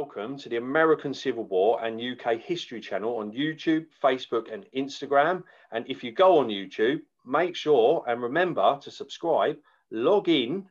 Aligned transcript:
welcome 0.00 0.38
to 0.38 0.48
the 0.48 0.56
American 0.56 1.12
Civil 1.12 1.44
War 1.44 1.84
and 1.84 2.00
UK 2.00 2.40
History 2.40 2.80
channel 2.80 3.18
on 3.18 3.32
YouTube, 3.32 3.84
Facebook, 4.02 4.50
and 4.50 4.64
Instagram. 4.74 5.42
And 5.72 5.84
if 5.90 6.02
you 6.02 6.10
go 6.10 6.38
on 6.38 6.48
YouTube, 6.48 7.00
make 7.26 7.54
sure 7.54 8.02
and 8.08 8.22
remember 8.22 8.78
to 8.80 8.90
subscribe, 8.90 9.58
log 9.90 10.30
in, 10.30 10.64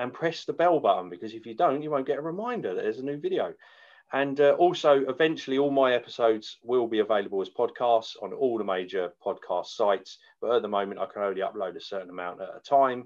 and 0.00 0.12
press 0.12 0.44
the 0.44 0.52
bell 0.52 0.80
button 0.80 1.08
because 1.08 1.32
if 1.32 1.46
you 1.46 1.54
don't, 1.54 1.80
you 1.80 1.92
won't 1.92 2.08
get 2.08 2.18
a 2.18 2.22
reminder 2.22 2.74
that 2.74 2.82
there's 2.82 2.98
a 2.98 3.04
new 3.04 3.20
video. 3.20 3.54
And 4.12 4.40
uh, 4.40 4.56
also, 4.58 5.04
eventually, 5.08 5.58
all 5.58 5.70
my 5.70 5.92
episodes 5.92 6.56
will 6.64 6.88
be 6.88 6.98
available 6.98 7.40
as 7.40 7.48
podcasts 7.48 8.16
on 8.20 8.32
all 8.32 8.58
the 8.58 8.64
major 8.64 9.12
podcast 9.24 9.66
sites. 9.66 10.18
But 10.40 10.56
at 10.56 10.62
the 10.62 10.68
moment, 10.68 10.98
I 10.98 11.06
can 11.06 11.22
only 11.22 11.42
upload 11.42 11.76
a 11.76 11.80
certain 11.80 12.10
amount 12.10 12.40
at 12.40 12.48
a 12.48 12.60
time. 12.68 13.04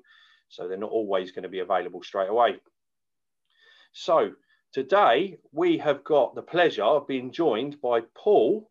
So 0.49 0.69
they're 0.69 0.79
not 0.79 0.91
always 0.91 1.33
going 1.33 1.43
to 1.43 1.51
be 1.51 1.61
available 1.61 2.03
straight 2.03 2.31
away. 2.31 2.61
So 3.93 4.31
today, 4.73 5.39
we 5.53 5.79
have 5.79 6.05
got 6.05 6.35
the 6.35 6.43
pleasure 6.43 6.85
of 6.85 7.07
being 7.07 7.31
joined 7.33 7.81
by 7.81 8.03
Paul. 8.15 8.71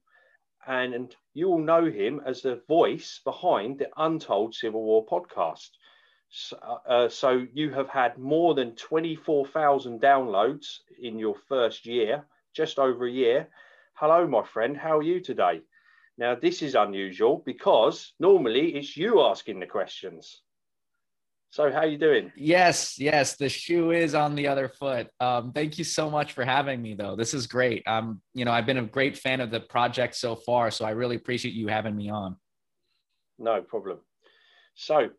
And, 0.67 1.16
you 1.34 1.49
will 1.49 1.59
know 1.59 1.85
him 1.85 2.21
as 2.26 2.41
the 2.41 2.62
voice 2.67 3.21
behind 3.23 3.80
the 3.80 3.90
Untold 3.98 4.54
Civil 4.54 4.84
War 4.84 5.05
podcast. 5.05 5.70
So, 6.30 6.57
uh, 6.88 7.09
so 7.09 7.45
you 7.54 7.71
have 7.71 7.90
had 7.90 8.17
more 8.17 8.54
than 8.54 8.76
24,000 8.76 10.02
downloads 10.02 10.80
in 11.02 11.17
your 11.17 11.35
first 11.48 11.85
year, 11.85 12.26
just 12.54 12.77
over 12.77 13.05
a 13.05 13.12
year. 13.12 13.49
Hello, 13.93 14.27
my 14.27 14.43
friend. 14.43 14.77
How 14.77 14.98
are 14.98 15.04
you 15.04 15.21
today? 15.21 15.62
Now, 16.18 16.35
this 16.35 16.62
is 16.62 16.76
unusual 16.76 17.41
because 17.45 18.13
normally 18.20 18.76
it's 18.76 18.98
you 18.98 19.21
asking 19.21 19.59
the 19.59 19.68
questions. 19.68 20.41
So, 21.52 21.71
how 21.71 21.80
are 21.80 21.88
you 21.88 21.98
doing? 21.98 22.31
Yes, 22.35 22.99
yes, 22.99 23.35
the 23.35 23.49
shoe 23.49 23.90
is 23.91 24.13
on 24.13 24.35
the 24.35 24.48
other 24.48 24.70
foot. 24.70 25.07
Um, 25.20 25.52
thank 25.52 25.80
you 25.80 25.84
so 25.84 26.09
much 26.09 26.34
for 26.34 26.45
having 26.45 26.80
me, 26.80 26.94
though. 26.94 27.16
This 27.16 27.34
is 27.34 27.48
great. 27.48 27.81
Um, 27.88 28.21
you 28.35 28.45
know, 28.45 28.52
I've 28.52 28.67
been 28.67 28.77
a 28.77 28.84
great 28.84 29.17
fan 29.17 29.41
of 29.41 29.49
the 29.49 29.59
project 29.59 30.16
so 30.16 30.35
far, 30.35 30.70
so 30.70 30.85
I 30.85 30.91
really 30.91 31.15
appreciate 31.15 31.55
you 31.55 31.68
having 31.68 31.96
me 31.96 32.09
on. 32.12 32.35
No 33.40 33.62
problem. 33.63 33.99
So, 34.76 35.09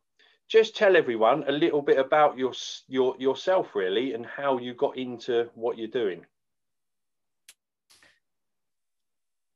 just 0.47 0.77
tell 0.77 0.97
everyone 0.97 1.45
a 1.49 1.53
little 1.53 1.83
bit 1.83 1.99
about 1.99 2.39
your, 2.39 2.53
your 2.87 3.17
yourself 3.19 3.75
really 3.75 4.15
and 4.15 4.25
how 4.25 4.59
you 4.59 4.75
got 4.75 4.97
into 4.99 5.49
what 5.55 5.79
you're 5.79 5.89
doing 5.89 6.27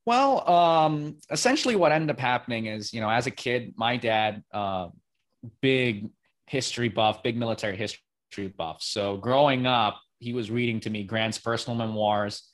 well 0.06 0.48
um, 0.48 1.16
essentially 1.30 1.74
what 1.74 1.90
ended 1.90 2.10
up 2.10 2.20
happening 2.20 2.66
is 2.66 2.92
you 2.94 3.00
know 3.00 3.10
as 3.10 3.27
a 3.27 3.30
kid 3.30 3.74
my 3.77 3.96
dad 3.96 4.44
uh, 4.52 4.88
big 5.60 6.10
history 6.46 6.88
buff 6.88 7.22
big 7.22 7.36
military 7.36 7.76
history 7.76 8.48
buff. 8.56 8.82
So 8.82 9.16
growing 9.16 9.66
up 9.66 10.00
he 10.18 10.32
was 10.32 10.50
reading 10.50 10.80
to 10.80 10.90
me 10.90 11.04
grant's 11.04 11.38
personal 11.38 11.76
memoirs. 11.76 12.48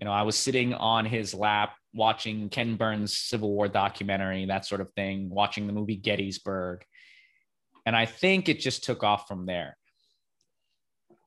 You 0.00 0.04
know 0.04 0.12
i 0.12 0.22
was 0.22 0.36
sitting 0.36 0.74
on 0.74 1.04
his 1.04 1.34
lap 1.34 1.74
watching 1.94 2.48
ken 2.48 2.76
burns 2.76 3.16
civil 3.16 3.50
war 3.50 3.66
documentary 3.68 4.44
that 4.46 4.66
sort 4.66 4.80
of 4.80 4.92
thing 4.94 5.30
watching 5.30 5.66
the 5.66 5.72
movie 5.72 5.96
gettysburg. 5.96 6.84
And 7.86 7.96
I 7.96 8.04
think 8.06 8.48
it 8.48 8.60
just 8.60 8.84
took 8.84 9.02
off 9.02 9.26
from 9.26 9.46
there. 9.46 9.76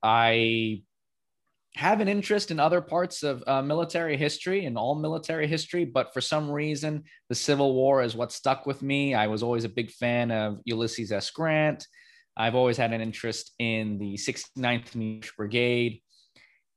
I 0.04 0.84
have 1.76 2.02
an 2.02 2.08
interest 2.08 2.52
in 2.52 2.60
other 2.60 2.82
parts 2.82 3.24
of 3.24 3.44
uh, 3.48 3.62
military 3.62 4.18
history 4.18 4.66
and 4.66 4.78
all 4.78 4.96
military 4.96 5.48
history, 5.48 5.86
but 5.86 6.14
for 6.14 6.20
some 6.20 6.50
reason, 6.52 7.04
the 7.30 7.36
Civil 7.36 7.74
War 7.74 8.02
is 8.02 8.16
what 8.16 8.32
stuck 8.32 8.66
with 8.66 8.82
me. 8.82 9.14
I 9.16 9.28
was 9.28 9.42
always 9.42 9.64
a 9.64 9.70
big 9.70 9.90
fan 9.92 10.32
of 10.32 10.60
Ulysses 10.66 11.12
S. 11.12 11.32
Grant. 11.32 11.88
I've 12.36 12.56
always 12.56 12.78
had 12.78 12.92
an 12.92 13.02
interest 13.02 13.52
in 13.60 13.98
the 14.00 14.16
69th 14.16 14.96
New 14.96 15.22
Brigade. 15.38 16.02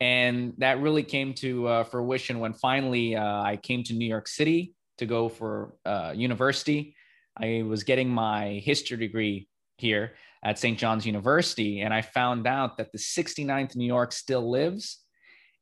And 0.01 0.53
that 0.59 0.81
really 0.81 1.03
came 1.03 1.34
to 1.34 1.67
uh, 1.67 1.84
fruition 1.84 2.39
when 2.39 2.53
finally 2.55 3.17
uh, 3.17 3.42
I 3.42 3.56
came 3.56 3.83
to 3.84 3.95
New 3.95 4.06
York 4.06 4.29
City 4.29 4.75
to 4.98 5.06
go 5.06 5.29
for 5.29 5.75
uh, 5.84 6.12
university. 6.14 6.95
I 7.36 7.64
was 7.67 7.83
getting 7.83 8.08
my 8.08 8.62
history 8.64 8.97
degree 8.97 9.48
here 9.79 10.13
at 10.44 10.58
St. 10.58 10.78
John's 10.78 11.06
University. 11.06 11.80
And 11.80 11.92
I 11.92 12.02
found 12.02 12.46
out 12.46 12.77
that 12.77 12.92
the 12.92 12.98
69th 12.98 13.74
New 13.74 13.86
York 13.86 14.12
still 14.12 14.50
lives, 14.50 15.00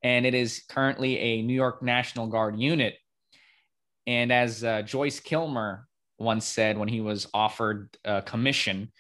and 0.03 0.27
it 0.27 0.35
is 0.35 0.65
currently 0.69 1.19
a 1.19 1.43
New 1.43 1.55
York 1.55 1.83
National 1.83 2.27
Guard 2.27 2.59
unit. 2.59 2.95
And 4.07 4.33
as 4.33 4.65
uh, 4.65 4.83
Joyce 4.83 5.21
Kilmer 5.21 5.87
once 6.19 6.45
said 6.45 6.77
when 6.77 6.89
he 6.89 7.01
was 7.01 7.29
offered 7.33 7.97
a 8.05 8.21
commission, 8.21 8.91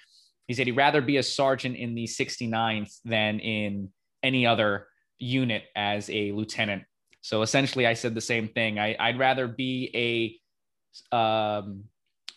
he 0.46 0.54
said 0.54 0.66
he'd 0.66 0.76
rather 0.76 1.00
be 1.00 1.16
a 1.16 1.22
sergeant 1.22 1.76
in 1.76 1.94
the 1.94 2.04
69th 2.04 2.98
than 3.04 3.40
in 3.40 3.90
any 4.22 4.46
other 4.46 4.86
unit 5.18 5.64
as 5.74 6.08
a 6.10 6.32
lieutenant. 6.32 6.84
So 7.22 7.42
essentially, 7.42 7.86
I 7.86 7.94
said 7.94 8.14
the 8.14 8.20
same 8.20 8.48
thing. 8.48 8.78
I, 8.78 8.96
would 9.10 9.18
rather 9.18 9.46
be 9.46 10.40
a 11.12 11.16
um, 11.16 11.84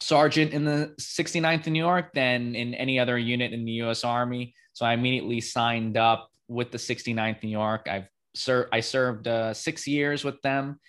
sergeant 0.05 0.53
in 0.53 0.63
the 0.63 0.93
69th 0.99 1.65
in 1.65 1.73
New 1.73 1.83
York 1.83 2.13
than 2.13 2.53
in 2.53 2.75
any 2.75 2.99
other 2.99 3.17
unit 3.17 3.53
in 3.53 3.65
the 3.65 3.71
U.S. 3.83 4.03
Army. 4.03 4.53
So 4.73 4.85
I 4.85 4.93
immediately 4.93 5.41
signed 5.41 5.97
up 5.97 6.29
with 6.47 6.71
the 6.71 6.77
69th 6.77 7.41
New 7.41 7.49
York. 7.49 7.87
I've 7.89 8.07
served 8.35 8.69
I 8.71 8.81
served 8.81 9.27
uh, 9.27 9.55
six 9.55 9.87
years 9.87 10.23
with 10.23 10.39
them, 10.43 10.79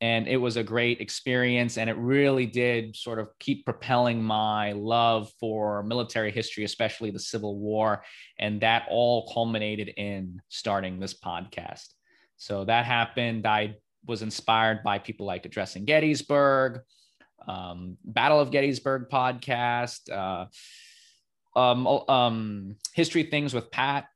and 0.00 0.26
it 0.26 0.38
was 0.38 0.56
a 0.56 0.62
great 0.62 1.02
experience. 1.02 1.76
And 1.76 1.90
it 1.90 1.96
really 1.98 2.46
did 2.46 2.96
sort 2.96 3.18
of 3.18 3.28
keep 3.38 3.66
propelling 3.66 4.22
my 4.22 4.72
love 4.72 5.30
for 5.38 5.82
military 5.82 6.32
history, 6.32 6.64
especially 6.64 7.10
the 7.10 7.18
Civil 7.18 7.58
War, 7.58 8.02
and 8.38 8.62
that 8.62 8.86
all 8.88 9.30
culminated 9.34 9.88
in 9.98 10.40
starting 10.48 10.98
this 10.98 11.12
podcast. 11.12 11.88
So 12.38 12.64
that 12.64 12.86
happened. 12.86 13.46
I 13.46 13.76
was 14.06 14.22
inspired 14.22 14.82
by 14.82 14.98
people 14.98 15.26
like 15.26 15.44
addressing 15.44 15.84
Gettysburg 15.84 16.80
um, 17.46 17.96
Battle 18.04 18.40
of 18.40 18.50
Gettysburg 18.50 19.08
podcast, 19.10 20.10
uh, 20.10 20.46
um, 21.58 21.86
um, 21.86 22.76
History 22.94 23.24
Things 23.24 23.54
with 23.54 23.70
Pat, 23.70 24.06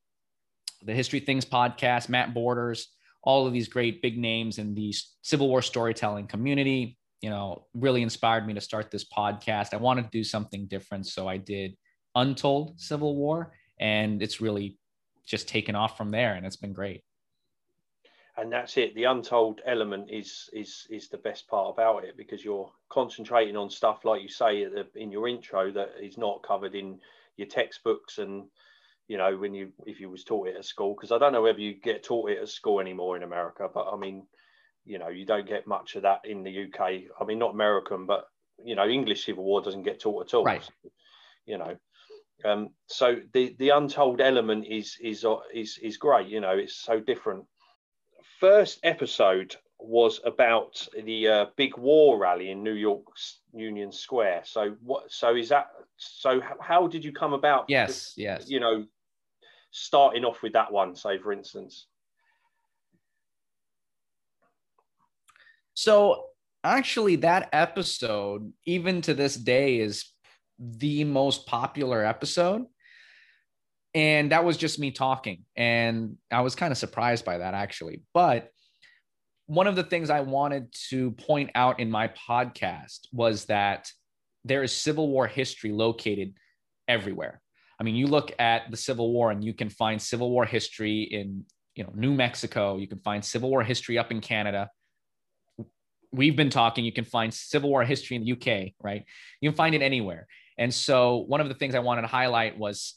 the 0.83 0.95
History 0.95 1.21
Things 1.21 1.45
podcast, 1.45 2.09
Matt 2.09 2.35
Borders, 2.35 2.89
all 3.23 3.47
of 3.47 3.53
these 3.53 3.69
great 3.69 4.03
big 4.03 4.19
names 4.19 4.59
in 4.59 4.75
the 4.75 4.95
Civil 5.23 5.49
War 5.49 5.63
storytelling 5.63 6.27
community. 6.27 6.99
You 7.23 7.31
know, 7.31 7.67
really 7.75 8.03
inspired 8.03 8.47
me 8.47 8.55
to 8.55 8.61
start 8.61 8.91
this 8.91 9.05
podcast. 9.05 9.73
I 9.73 9.79
wanted 9.79 10.03
to 10.03 10.11
do 10.11 10.23
something 10.23 10.67
different, 10.67 11.07
so 11.07 11.27
I 11.27 11.39
did 11.39 11.77
Untold 12.15 12.81
Civil 12.81 13.17
War, 13.17 13.53
and 13.81 14.23
it's 14.23 14.41
really 14.41 14.79
just 15.27 15.49
taken 15.49 15.75
off 15.75 15.97
from 15.97 16.11
there, 16.11 16.35
and 16.35 16.47
it's 16.47 16.57
been 16.57 16.73
great 16.73 17.03
and 18.37 18.53
that's 18.53 18.77
it. 18.77 18.95
The 18.95 19.05
untold 19.05 19.61
element 19.67 20.11
is 20.11 20.51
is 20.53 20.87
is 20.91 21.09
the 21.09 21.19
best 21.19 21.49
part 21.49 21.73
about 21.73 22.05
it 22.05 22.17
because 22.17 22.45
you're 22.45 22.71
concentrating 22.91 23.57
on 23.57 23.71
stuff 23.71 24.05
like 24.05 24.23
you 24.23 24.29
say 24.29 24.65
the, 24.65 24.87
in 24.95 25.11
your 25.11 25.29
intro 25.29 25.71
that 25.73 25.93
is 26.01 26.19
not 26.19 26.43
covered 26.43 26.75
in 26.75 27.01
your 27.37 27.49
textbooks 27.49 28.19
and 28.19 28.45
you 29.09 29.17
know 29.17 29.37
when 29.37 29.55
you 29.55 29.73
if 29.87 30.01
you 30.01 30.11
was 30.11 30.25
taught 30.25 30.49
it 30.49 30.57
at 30.57 30.65
school. 30.65 30.95
Because 30.95 31.13
i 31.13 31.19
don't 31.19 31.33
know 31.33 31.43
whether 31.43 31.61
you 31.61 31.75
get 31.75 32.03
taught 32.03 32.31
it 32.31 32.39
at 32.39 32.49
school 32.49 32.81
anymore 32.81 33.17
in 33.17 33.23
america 33.23 33.69
but 33.73 33.89
i 33.93 33.97
mean 33.97 34.27
you 34.85 34.99
know 34.99 35.09
you 35.09 35.25
don't 35.25 35.49
get 35.49 35.67
much 35.67 35.97
of 35.97 36.03
that 36.03 36.21
in 36.25 36.43
the 36.43 36.65
uk 36.65 36.81
i 36.81 37.25
mean 37.25 37.39
not 37.39 37.55
american 37.55 38.07
but 38.07 38.27
you 38.65 38.75
know 38.75 38.87
english 38.87 39.25
civil 39.25 39.45
war 39.45 39.63
doesn't 39.63 39.83
get 39.83 40.01
taught 40.01 40.27
at 40.27 40.35
all. 40.35 40.45
Right. 40.45 40.69
You 41.47 41.59
know 41.59 41.77
um, 42.45 42.71
so 42.87 43.17
the 43.33 43.57
the 43.59 43.71
untold 43.71 44.21
element 44.21 44.67
is 44.69 44.99
is 45.01 45.25
is 45.55 45.79
is 45.83 45.97
great 45.97 46.29
you 46.29 46.41
know 46.41 46.51
it's 46.51 46.77
so 46.77 47.01
different 47.01 47.45
first 48.41 48.81
episode 48.83 49.57
was 49.79 50.21
about 50.25 50.87
the 51.05 51.29
uh, 51.29 51.47
big 51.57 51.77
war 51.77 52.19
rally 52.19 52.51
in 52.51 52.63
New 52.63 52.73
York's 52.73 53.41
Union 53.53 53.93
Square. 53.93 54.43
So 54.45 54.77
what? 54.83 55.11
So 55.11 55.35
is 55.37 55.49
that? 55.51 55.69
So 55.97 56.41
how 56.61 56.87
did 56.87 57.05
you 57.05 57.13
come 57.13 57.33
about? 57.33 57.67
Yes, 57.69 58.15
yes. 58.17 58.49
You 58.49 58.61
know, 58.61 58.87
starting 59.71 60.25
off 60.25 60.43
with 60.43 60.55
that 60.55 60.73
one, 60.73 60.97
say 60.97 61.19
for 61.19 61.33
instance. 61.33 61.87
So 65.75 66.27
actually, 66.65 67.17
that 67.17 67.51
episode, 67.53 68.53
even 68.65 69.03
to 69.03 69.15
this 69.15 69.37
day, 69.37 69.79
is 69.79 70.11
the 70.59 71.05
most 71.05 71.47
popular 71.47 72.05
episode 72.05 72.65
and 73.97 74.31
that 74.31 74.45
was 74.45 74.59
just 74.59 74.79
me 74.79 74.91
talking. 74.91 75.45
And 75.57 76.19
i 76.31 76.43
was 76.43 76.55
kind 76.55 76.71
of 76.71 76.79
surprised 76.79 77.25
by 77.25 77.39
that 77.39 77.55
actually. 77.55 78.03
But 78.13 78.51
one 79.47 79.67
of 79.67 79.75
the 79.75 79.85
things 79.85 80.11
i 80.11 80.21
wanted 80.21 80.73
to 80.91 81.13
point 81.13 81.51
out 81.55 81.81
in 81.81 81.91
my 81.91 82.09
podcast 82.09 83.07
was 83.13 83.47
that 83.47 83.91
there 84.45 84.63
is 84.63 84.73
civil 84.73 85.09
war 85.09 85.27
history 85.27 85.73
located 85.73 86.35
everywhere. 86.87 87.41
I 87.81 87.85
mean 87.85 87.97
you 87.97 88.07
look 88.07 88.33
at 88.39 88.71
the 88.71 88.77
civil 88.77 89.13
war 89.13 89.31
and 89.31 89.43
you 89.43 89.55
can 89.55 89.71
find 89.71 90.01
civil 90.01 90.31
war 90.31 90.45
history 90.45 91.03
in 91.03 91.45
you 91.75 91.85
know 91.85 91.93
new 91.95 92.13
mexico. 92.13 92.77
You 92.77 92.89
can 92.89 92.99
find 92.99 93.25
civil 93.25 93.49
war 93.49 93.63
history 93.63 93.97
up 93.97 94.11
in 94.11 94.21
canada. 94.21 94.69
We've 96.13 96.37
been 96.37 96.51
talking. 96.51 96.85
You 96.85 96.93
can 96.93 97.05
find 97.05 97.33
civil 97.33 97.71
war 97.71 97.83
history 97.83 98.17
in 98.17 98.25
the 98.25 98.33
uk 98.33 98.73
right? 98.83 99.05
You 99.41 99.49
can 99.51 99.57
find 99.57 99.75
it 99.75 99.81
anywhere 99.81 100.27
and 100.59 100.73
so 100.73 101.19
one 101.29 101.41
of 101.41 101.49
the 101.49 101.55
things 101.55 101.75
I 101.75 101.81
wanted 101.81 102.03
to 102.03 102.09
highlight 102.09 102.59
was 102.59 102.95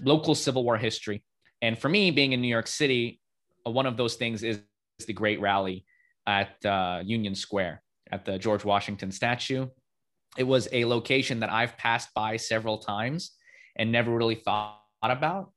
local 0.00 0.34
Civil 0.34 0.64
War 0.64 0.76
history. 0.76 1.22
And 1.62 1.78
for 1.78 1.88
me, 1.88 2.10
being 2.10 2.32
in 2.32 2.40
New 2.40 2.48
York 2.48 2.66
City, 2.66 3.20
one 3.64 3.86
of 3.86 3.96
those 3.96 4.14
things 4.14 4.42
is 4.42 4.60
the 5.06 5.12
Great 5.12 5.40
Rally 5.40 5.84
at 6.26 6.64
uh, 6.64 7.02
Union 7.04 7.34
Square 7.34 7.82
at 8.12 8.24
the 8.24 8.38
George 8.38 8.64
Washington 8.64 9.10
statue. 9.10 9.66
It 10.38 10.44
was 10.44 10.68
a 10.72 10.84
location 10.84 11.40
that 11.40 11.50
I've 11.50 11.76
passed 11.76 12.10
by 12.14 12.36
several 12.36 12.78
times 12.78 13.32
and 13.76 13.90
never 13.90 14.14
really 14.14 14.36
thought 14.36 14.78
about. 15.02 15.50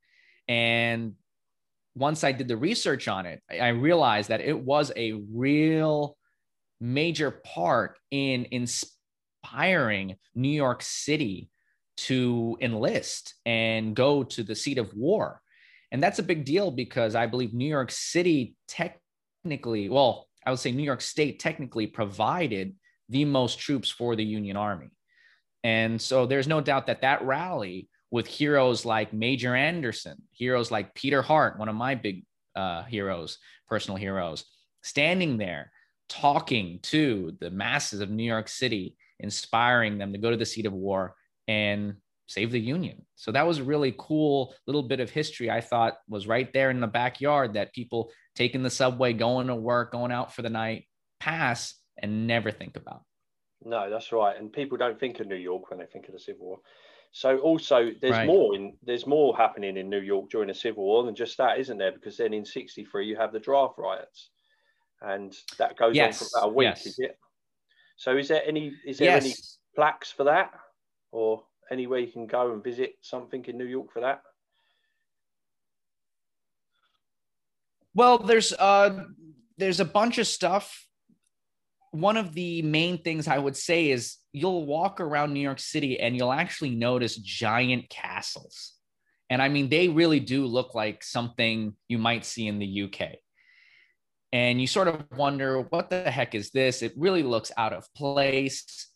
And 0.47 1.13
once 1.95 2.23
I 2.23 2.31
did 2.31 2.47
the 2.47 2.57
research 2.57 3.07
on 3.07 3.27
it, 3.27 3.41
I 3.49 3.69
realized 3.69 4.29
that 4.29 4.41
it 4.41 4.59
was 4.59 4.91
a 4.95 5.13
real 5.31 6.17
major 6.81 7.31
part 7.31 7.97
in 8.09 8.47
inspiring 8.49 9.02
New 9.51 10.49
York 10.49 10.81
City 10.81 11.49
to 11.95 12.57
enlist 12.59 13.35
and 13.45 13.95
go 13.95 14.23
to 14.23 14.43
the 14.43 14.55
seat 14.55 14.77
of 14.77 14.93
war. 14.93 15.41
And 15.91 16.01
that's 16.01 16.19
a 16.19 16.23
big 16.23 16.43
deal 16.43 16.71
because 16.71 17.13
I 17.13 17.27
believe 17.27 17.53
New 17.53 17.67
York 17.67 17.91
City 17.91 18.55
technically, 18.67 19.89
well, 19.89 20.27
I 20.45 20.49
would 20.49 20.59
say 20.59 20.71
New 20.71 20.83
York 20.83 21.01
State 21.01 21.39
technically 21.39 21.87
provided 21.87 22.75
the 23.09 23.25
most 23.25 23.59
troops 23.59 23.89
for 23.89 24.15
the 24.15 24.25
Union 24.25 24.57
Army. 24.57 24.89
And 25.63 26.01
so 26.01 26.25
there's 26.25 26.47
no 26.47 26.61
doubt 26.61 26.87
that 26.87 27.01
that 27.01 27.23
rally 27.23 27.89
with 28.11 28.27
heroes 28.27 28.85
like 28.85 29.13
Major 29.13 29.55
Anderson, 29.55 30.21
heroes 30.31 30.71
like 30.71 30.93
Peter 30.93 31.21
Hart, 31.21 31.57
one 31.57 31.69
of 31.69 31.75
my 31.75 31.95
big 31.95 32.25
uh, 32.55 32.83
heroes, 32.83 33.37
personal 33.67 33.97
heroes, 33.97 34.45
standing 34.81 35.37
there 35.37 35.71
talking 36.09 36.79
to 36.83 37.35
the 37.39 37.49
masses 37.49 38.01
of 38.01 38.09
New 38.09 38.23
York 38.23 38.47
City, 38.47 38.95
inspiring 39.19 39.97
them 39.97 40.13
to 40.13 40.19
go 40.19 40.31
to 40.31 40.37
the 40.37 40.45
seat 40.45 40.65
of 40.65 40.73
war 40.73 41.15
and 41.47 41.95
save 42.27 42.51
the 42.51 42.59
Union. 42.59 43.05
So 43.15 43.31
that 43.31 43.47
was 43.47 43.59
a 43.59 43.63
really 43.63 43.93
cool 43.97 44.55
little 44.65 44.83
bit 44.83 44.99
of 44.99 45.09
history 45.09 45.49
I 45.49 45.61
thought 45.61 45.97
was 46.07 46.27
right 46.27 46.51
there 46.53 46.69
in 46.69 46.79
the 46.79 46.87
backyard 46.87 47.53
that 47.53 47.73
people 47.73 48.11
taking 48.35 48.63
the 48.63 48.69
subway, 48.69 49.13
going 49.13 49.47
to 49.47 49.55
work, 49.55 49.91
going 49.91 50.11
out 50.11 50.33
for 50.33 50.41
the 50.41 50.49
night, 50.49 50.85
pass 51.19 51.75
and 52.01 52.27
never 52.27 52.51
think 52.51 52.75
about. 52.75 53.03
No, 53.63 53.89
that's 53.89 54.11
right. 54.11 54.37
And 54.37 54.51
people 54.51 54.77
don't 54.77 54.99
think 54.99 55.19
of 55.19 55.27
New 55.27 55.35
York 55.35 55.69
when 55.69 55.79
they 55.79 55.85
think 55.85 56.07
of 56.07 56.13
the 56.13 56.19
Civil 56.19 56.45
War. 56.45 56.59
So 57.11 57.37
also 57.37 57.91
there's 58.01 58.13
right. 58.13 58.27
more 58.27 58.55
in 58.55 58.73
there's 58.81 59.05
more 59.05 59.37
happening 59.37 59.77
in 59.77 59.87
New 59.87 60.01
York 60.01 60.31
during 60.31 60.47
the 60.47 60.53
Civil 60.53 60.83
War 60.83 61.03
than 61.03 61.15
just 61.15 61.37
that, 61.37 61.59
isn't 61.59 61.77
there? 61.77 61.91
Because 61.91 62.17
then 62.17 62.33
in 62.33 62.43
'63 62.43 63.05
you 63.05 63.15
have 63.15 63.31
the 63.31 63.39
draft 63.39 63.75
riots, 63.77 64.31
and 64.99 65.31
that 65.59 65.77
goes 65.77 65.95
yes. 65.95 66.21
on 66.21 66.27
for 66.27 66.39
about 66.39 66.49
a 66.49 66.53
week, 66.53 66.65
yes. 66.65 66.85
is 66.87 66.99
it? 66.99 67.19
So 67.95 68.17
is 68.17 68.27
there 68.27 68.41
any 68.45 68.73
is 68.85 68.97
there 68.97 69.09
yes. 69.09 69.25
any 69.25 69.33
plaques 69.75 70.11
for 70.11 70.25
that, 70.25 70.51
or 71.11 71.43
anywhere 71.71 71.99
you 71.99 72.11
can 72.11 72.27
go 72.27 72.51
and 72.51 72.63
visit 72.63 72.95
something 73.01 73.43
in 73.45 73.57
New 73.57 73.65
York 73.65 73.91
for 73.91 74.01
that? 74.01 74.21
Well, 77.95 78.17
there's 78.17 78.53
uh 78.53 79.05
there's 79.57 79.79
a 79.79 79.85
bunch 79.85 80.17
of 80.17 80.27
stuff. 80.27 80.87
One 81.91 82.17
of 82.17 82.33
the 82.33 82.63
main 82.63 82.97
things 83.03 83.27
I 83.27 83.37
would 83.37 83.55
say 83.55 83.91
is 83.91 84.17
you'll 84.31 84.65
walk 84.65 84.99
around 84.99 85.31
New 85.31 85.39
York 85.39 85.59
City 85.59 85.99
and 85.99 86.17
you'll 86.17 86.33
actually 86.33 86.71
notice 86.71 87.15
giant 87.17 87.89
castles. 87.89 88.73
And 89.29 89.41
I 89.41 89.49
mean, 89.49 89.69
they 89.69 89.89
really 89.89 90.19
do 90.19 90.45
look 90.45 90.73
like 90.73 91.03
something 91.03 91.75
you 91.87 91.99
might 91.99 92.25
see 92.25 92.47
in 92.47 92.57
the 92.57 92.83
UK. 92.83 93.17
And 94.33 94.59
you 94.59 94.65
sort 94.65 94.87
of 94.87 95.05
wonder, 95.15 95.61
what 95.61 95.91
the 95.91 96.09
heck 96.09 96.33
is 96.33 96.49
this? 96.49 96.81
It 96.81 96.93
really 96.97 97.21
looks 97.21 97.51
out 97.55 97.71
of 97.71 97.85
place. 97.93 98.89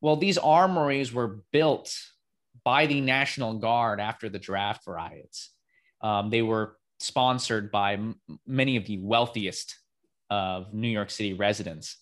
Well, 0.00 0.14
these 0.14 0.38
armories 0.38 1.12
were 1.12 1.40
built 1.52 1.92
by 2.64 2.86
the 2.86 3.00
National 3.00 3.58
Guard 3.58 4.00
after 4.00 4.28
the 4.28 4.38
draft 4.38 4.86
riots. 4.86 5.50
Um, 6.00 6.30
they 6.30 6.40
were 6.40 6.76
sponsored 7.00 7.72
by 7.72 7.94
m- 7.94 8.20
many 8.46 8.76
of 8.76 8.86
the 8.86 8.98
wealthiest 8.98 9.76
of 10.30 10.72
New 10.72 10.86
York 10.86 11.10
City 11.10 11.32
residents. 11.32 11.96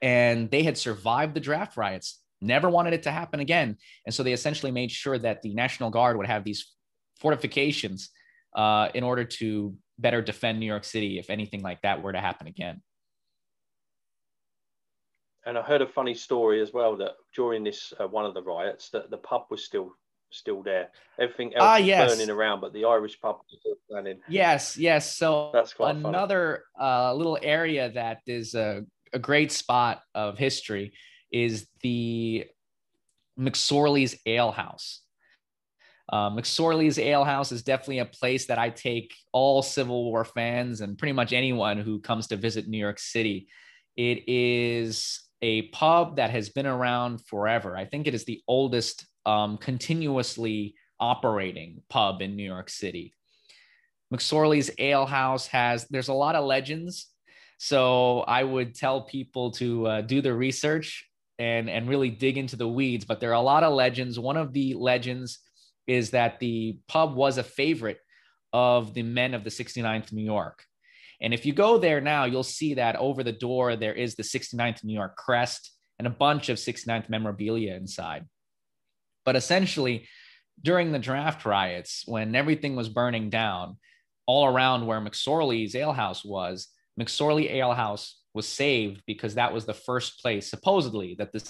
And 0.00 0.52
they 0.52 0.62
had 0.62 0.78
survived 0.78 1.34
the 1.34 1.40
draft 1.40 1.76
riots, 1.76 2.20
never 2.40 2.70
wanted 2.70 2.92
it 2.92 3.02
to 3.02 3.10
happen 3.10 3.40
again. 3.40 3.76
And 4.06 4.14
so 4.14 4.22
they 4.22 4.32
essentially 4.32 4.70
made 4.70 4.92
sure 4.92 5.18
that 5.18 5.42
the 5.42 5.52
National 5.52 5.90
Guard 5.90 6.16
would 6.16 6.28
have 6.28 6.44
these 6.44 6.72
fortifications 7.18 8.10
uh, 8.54 8.88
in 8.94 9.02
order 9.02 9.24
to 9.24 9.74
better 10.00 10.22
defend 10.22 10.58
New 10.58 10.66
York 10.66 10.84
City 10.84 11.18
if 11.18 11.30
anything 11.30 11.62
like 11.62 11.82
that 11.82 12.02
were 12.02 12.12
to 12.12 12.20
happen 12.20 12.46
again. 12.46 12.82
And 15.46 15.56
I 15.56 15.62
heard 15.62 15.82
a 15.82 15.86
funny 15.86 16.14
story 16.14 16.60
as 16.60 16.72
well 16.72 16.96
that 16.96 17.12
during 17.34 17.64
this 17.64 17.92
uh, 17.98 18.06
one 18.06 18.26
of 18.26 18.34
the 18.34 18.42
riots, 18.42 18.90
that 18.90 19.10
the 19.10 19.16
pub 19.16 19.46
was 19.50 19.64
still 19.64 19.94
still 20.30 20.62
there. 20.62 20.90
Everything 21.18 21.54
else 21.54 21.62
ah, 21.62 21.78
was 21.78 21.86
yes. 21.86 22.12
burning 22.12 22.30
around, 22.30 22.60
but 22.60 22.72
the 22.72 22.84
Irish 22.84 23.20
pub 23.20 23.38
was 23.38 23.58
still 23.58 23.74
burning. 23.88 24.20
Yes, 24.28 24.76
yes. 24.76 25.16
So 25.16 25.50
that's 25.52 25.72
quite 25.72 25.96
another 25.96 26.64
uh, 26.80 27.14
little 27.14 27.38
area 27.42 27.90
that 27.90 28.20
is 28.26 28.54
a, 28.54 28.84
a 29.12 29.18
great 29.18 29.50
spot 29.50 30.02
of 30.14 30.38
history 30.38 30.92
is 31.32 31.66
the 31.82 32.46
McSorley's 33.38 34.16
Ale 34.26 34.52
House. 34.52 35.00
Uh, 36.10 36.28
McSorley's 36.30 36.98
Ale 36.98 37.24
House 37.24 37.52
is 37.52 37.62
definitely 37.62 38.00
a 38.00 38.04
place 38.04 38.46
that 38.46 38.58
I 38.58 38.70
take 38.70 39.14
all 39.32 39.62
Civil 39.62 40.04
War 40.04 40.24
fans 40.24 40.80
and 40.80 40.98
pretty 40.98 41.12
much 41.12 41.32
anyone 41.32 41.78
who 41.78 42.00
comes 42.00 42.26
to 42.28 42.36
visit 42.36 42.66
New 42.66 42.78
York 42.78 42.98
City. 42.98 43.48
It 43.96 44.28
is 44.28 45.22
a 45.40 45.62
pub 45.68 46.16
that 46.16 46.30
has 46.30 46.48
been 46.48 46.66
around 46.66 47.24
forever. 47.26 47.76
I 47.76 47.84
think 47.84 48.06
it 48.06 48.14
is 48.14 48.24
the 48.24 48.42
oldest 48.48 49.06
um, 49.24 49.56
continuously 49.56 50.74
operating 50.98 51.82
pub 51.88 52.22
in 52.22 52.34
New 52.34 52.44
York 52.44 52.70
City. 52.70 53.14
McSorley's 54.12 54.70
Ale 54.78 55.06
House 55.06 55.46
has, 55.46 55.86
there's 55.90 56.08
a 56.08 56.12
lot 56.12 56.34
of 56.34 56.44
legends. 56.44 57.06
So 57.58 58.20
I 58.20 58.42
would 58.42 58.74
tell 58.74 59.02
people 59.02 59.52
to 59.52 59.86
uh, 59.86 60.00
do 60.00 60.20
the 60.20 60.34
research 60.34 61.06
and, 61.38 61.70
and 61.70 61.88
really 61.88 62.10
dig 62.10 62.36
into 62.36 62.56
the 62.56 62.66
weeds. 62.66 63.04
But 63.04 63.20
there 63.20 63.30
are 63.30 63.34
a 63.34 63.40
lot 63.40 63.62
of 63.62 63.74
legends. 63.74 64.18
One 64.18 64.36
of 64.36 64.52
the 64.52 64.74
legends 64.74 65.38
is 65.90 66.10
that 66.10 66.38
the 66.38 66.78
pub 66.86 67.16
was 67.16 67.36
a 67.36 67.42
favorite 67.42 67.98
of 68.52 68.94
the 68.94 69.02
men 69.02 69.34
of 69.34 69.42
the 69.42 69.50
69th 69.50 70.12
New 70.12 70.22
York. 70.22 70.64
And 71.20 71.34
if 71.34 71.44
you 71.44 71.52
go 71.52 71.78
there 71.78 72.00
now, 72.00 72.26
you'll 72.26 72.44
see 72.44 72.74
that 72.74 72.94
over 72.94 73.24
the 73.24 73.32
door, 73.32 73.74
there 73.74 73.92
is 73.92 74.14
the 74.14 74.22
69th 74.22 74.84
New 74.84 74.94
York 74.94 75.16
crest 75.16 75.72
and 75.98 76.06
a 76.06 76.10
bunch 76.10 76.48
of 76.48 76.58
69th 76.58 77.08
memorabilia 77.08 77.74
inside. 77.74 78.24
But 79.24 79.34
essentially, 79.34 80.06
during 80.62 80.92
the 80.92 81.00
draft 81.00 81.44
riots, 81.44 82.04
when 82.06 82.36
everything 82.36 82.76
was 82.76 82.88
burning 82.88 83.28
down, 83.28 83.76
all 84.26 84.46
around 84.46 84.86
where 84.86 85.00
McSorley's 85.00 85.74
alehouse 85.74 86.24
was, 86.24 86.68
McSorley 86.98 87.52
alehouse 87.52 88.20
was 88.32 88.46
saved 88.46 89.02
because 89.08 89.34
that 89.34 89.52
was 89.52 89.66
the 89.66 89.74
first 89.74 90.22
place, 90.22 90.48
supposedly, 90.48 91.16
that 91.18 91.32
the 91.32 91.42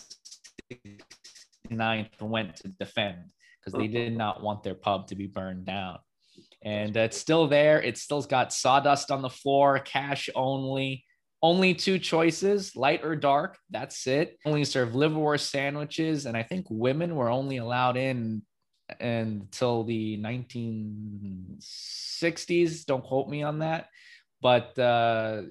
69th 1.70 2.22
went 2.22 2.56
to 2.56 2.68
defend 2.68 3.32
because 3.60 3.78
they 3.78 3.88
did 3.88 4.16
not 4.16 4.42
want 4.42 4.62
their 4.62 4.74
pub 4.74 5.08
to 5.08 5.14
be 5.14 5.26
burned 5.26 5.66
down. 5.66 5.98
And 6.62 6.96
it's 6.96 7.16
still 7.16 7.48
there. 7.48 7.80
It's 7.80 8.02
still's 8.02 8.26
got 8.26 8.52
sawdust 8.52 9.10
on 9.10 9.22
the 9.22 9.30
floor, 9.30 9.78
cash 9.78 10.28
only. 10.34 11.06
Only 11.42 11.72
two 11.72 11.98
choices, 11.98 12.76
light 12.76 13.02
or 13.02 13.16
dark. 13.16 13.56
That's 13.70 14.06
it. 14.06 14.36
Only 14.44 14.66
serve 14.66 14.90
liverwurst 14.90 15.48
sandwiches, 15.48 16.26
and 16.26 16.36
I 16.36 16.42
think 16.42 16.66
women 16.68 17.16
were 17.16 17.30
only 17.30 17.56
allowed 17.56 17.96
in 17.96 18.42
until 19.00 19.84
the 19.84 20.18
1960s. 20.18 22.84
Don't 22.84 23.02
quote 23.02 23.30
me 23.30 23.42
on 23.42 23.60
that, 23.60 23.86
but 24.42 24.78
uh, 24.78 25.44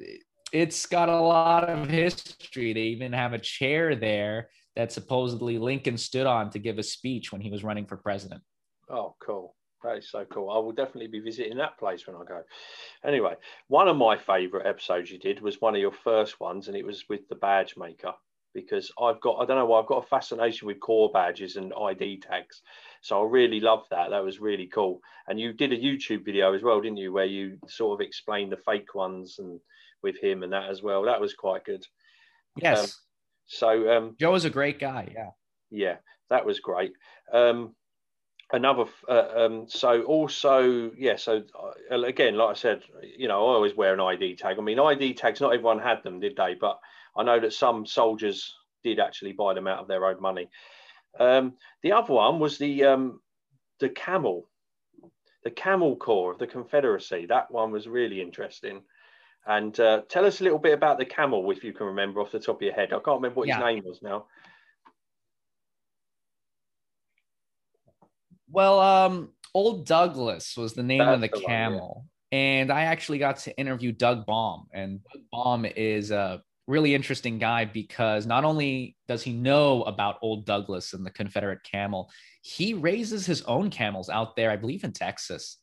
it's 0.54 0.86
got 0.86 1.10
a 1.10 1.20
lot 1.20 1.68
of 1.68 1.90
history. 1.90 2.74
They 2.74 2.82
even 2.82 3.14
have 3.14 3.34
a 3.34 3.40
chair 3.40 3.96
there 3.96 4.50
that 4.80 4.94
supposedly 4.94 5.58
Lincoln 5.58 5.98
stood 5.98 6.26
on 6.26 6.50
to 6.52 6.58
give 6.58 6.80
a 6.80 6.84
speech 6.84 7.34
when 7.34 7.42
he 7.42 7.52
was 7.52 7.66
running 7.66 7.86
for 7.86 7.98
president. 7.98 8.42
Oh, 8.90 9.14
cool. 9.20 9.54
That 9.84 9.98
is 9.98 10.10
so 10.10 10.24
cool. 10.26 10.50
I 10.50 10.58
will 10.58 10.72
definitely 10.72 11.08
be 11.08 11.20
visiting 11.20 11.58
that 11.58 11.78
place 11.78 12.08
when 12.08 12.16
I 12.16 12.24
go. 12.24 12.44
Anyway, 13.04 13.36
one 13.68 13.90
of 13.90 13.98
my 13.98 14.16
favourite 14.18 14.66
episodes 14.66 15.12
you 15.12 15.20
did 15.20 15.42
was 15.42 15.60
one 15.60 15.76
of 15.76 15.82
your 15.82 15.92
first 15.92 16.40
ones, 16.40 16.68
and 16.68 16.78
it 16.78 16.86
was 16.86 17.04
with 17.10 17.28
the 17.28 17.36
badge 17.36 17.76
maker 17.76 18.14
because 18.54 18.90
I've 19.00 19.20
got 19.20 19.38
I 19.40 19.46
don't 19.46 19.58
know 19.58 19.66
why 19.66 19.80
I've 19.80 19.86
got 19.86 20.04
a 20.04 20.08
fascination 20.08 20.66
with 20.66 20.80
corps 20.80 21.12
badges 21.14 21.58
and 21.58 21.74
ID 21.80 22.22
tags. 22.22 22.62
So 23.02 23.22
I 23.22 23.30
really 23.30 23.60
love 23.60 23.84
that. 23.92 24.12
That 24.12 24.24
was 24.24 24.40
really 24.40 24.68
cool. 24.68 25.02
And 25.28 25.40
you 25.40 25.52
did 25.52 25.74
a 25.74 25.78
YouTube 25.78 26.24
video 26.24 26.54
as 26.54 26.64
well, 26.64 26.80
didn't 26.80 26.98
you, 26.98 27.12
where 27.12 27.26
you 27.26 27.58
sort 27.68 28.00
of 28.00 28.06
explained 28.06 28.54
the 28.54 28.58
fake 28.58 28.96
ones 28.96 29.40
and 29.40 29.60
with 30.04 30.18
him 30.22 30.44
and 30.44 30.54
that 30.54 30.70
as 30.70 30.82
well. 30.82 31.04
That 31.04 31.22
was 31.22 31.34
quite 31.34 31.66
good. 31.66 31.86
Yes. 32.56 32.84
Um, 32.84 32.90
so 33.50 33.98
um, 33.98 34.16
Joe 34.20 34.36
is 34.36 34.46
a 34.46 34.50
great 34.50 34.80
guy. 34.80 35.12
Yeah. 35.14 35.32
Yeah, 35.72 35.96
that 36.30 36.46
was 36.46 36.60
great. 36.60 36.94
Um, 37.34 37.76
another 38.52 38.86
uh, 39.08 39.28
um, 39.36 39.66
so 39.68 40.04
also 40.04 40.92
yeah 40.98 41.16
so 41.16 41.44
uh, 41.92 42.02
again 42.02 42.36
like 42.36 42.50
i 42.50 42.54
said 42.54 42.82
you 43.16 43.28
know 43.28 43.36
i 43.36 43.54
always 43.54 43.76
wear 43.76 43.94
an 43.94 44.00
id 44.00 44.36
tag 44.38 44.58
i 44.58 44.62
mean 44.62 44.80
id 44.80 45.14
tags 45.14 45.40
not 45.40 45.54
everyone 45.54 45.78
had 45.78 46.02
them 46.02 46.20
did 46.20 46.36
they 46.36 46.56
but 46.60 46.80
i 47.16 47.22
know 47.22 47.40
that 47.40 47.54
some 47.54 47.86
soldiers 47.86 48.56
did 48.84 49.00
actually 49.00 49.34
buy 49.34 49.54
them 49.54 49.68
out 49.68 49.78
of 49.78 49.88
their 49.88 50.04
own 50.04 50.20
money 50.20 50.50
um, 51.20 51.54
the 51.84 51.92
other 51.92 52.12
one 52.12 52.40
was 52.40 52.58
the 52.58 52.84
um, 52.86 53.20
the 53.80 53.90
camel 53.90 54.50
the 55.44 55.52
Camel 55.52 55.96
Corps 55.96 56.34
of 56.34 56.40
the 56.40 56.48
Confederacy. 56.48 57.26
That 57.26 57.50
one 57.50 57.72
was 57.72 57.88
really 57.88 58.22
interesting. 58.22 58.82
And 59.46 59.80
uh, 59.80 60.02
tell 60.10 60.26
us 60.26 60.42
a 60.42 60.44
little 60.44 60.60
bit 60.60 60.74
about 60.74 61.00
the 61.00 61.06
camel, 61.06 61.50
if 61.52 61.64
you 61.64 61.74
can 61.74 61.88
remember 61.88 62.22
off 62.22 62.32
the 62.32 62.40
top 62.40 62.58
of 62.58 62.62
your 62.62 62.74
head. 62.74 62.90
I 62.90 63.00
can't 63.00 63.18
remember 63.18 63.36
what 63.36 63.48
yeah. 63.48 63.58
his 63.58 63.64
name 63.64 63.84
was 63.86 64.02
now. 64.02 64.26
Well, 68.52 68.80
um, 68.80 69.30
Old 69.54 69.86
Douglas 69.86 70.56
was 70.58 70.74
the 70.74 70.84
name 70.84 71.00
That's 71.00 71.16
of 71.16 71.22
the, 71.22 71.28
the 71.28 71.46
camel. 71.46 71.88
One, 71.96 72.04
yeah. 72.32 72.40
And 72.40 72.72
I 72.72 72.82
actually 72.82 73.18
got 73.18 73.38
to 73.40 73.58
interview 73.58 73.92
Doug 73.92 74.26
Baum. 74.26 74.68
And 74.74 75.00
Doug 75.12 75.24
Baum 75.32 75.66
is 75.66 76.12
a 76.12 76.42
really 76.68 76.94
interesting 76.94 77.40
guy 77.40 77.66
because 77.66 78.28
not 78.28 78.44
only 78.44 78.96
does 79.08 79.24
he 79.24 79.34
know 79.34 79.82
about 79.84 80.18
Old 80.22 80.46
Douglas 80.46 80.94
and 80.94 81.04
the 81.04 81.10
Confederate 81.10 81.64
camel, 81.64 82.12
he 82.44 82.76
raises 82.76 83.26
his 83.26 83.42
own 83.44 83.72
camels 83.72 84.10
out 84.10 84.36
there, 84.36 84.52
I 84.52 84.56
believe 84.56 84.84
in 84.84 84.92
Texas. 84.92 85.58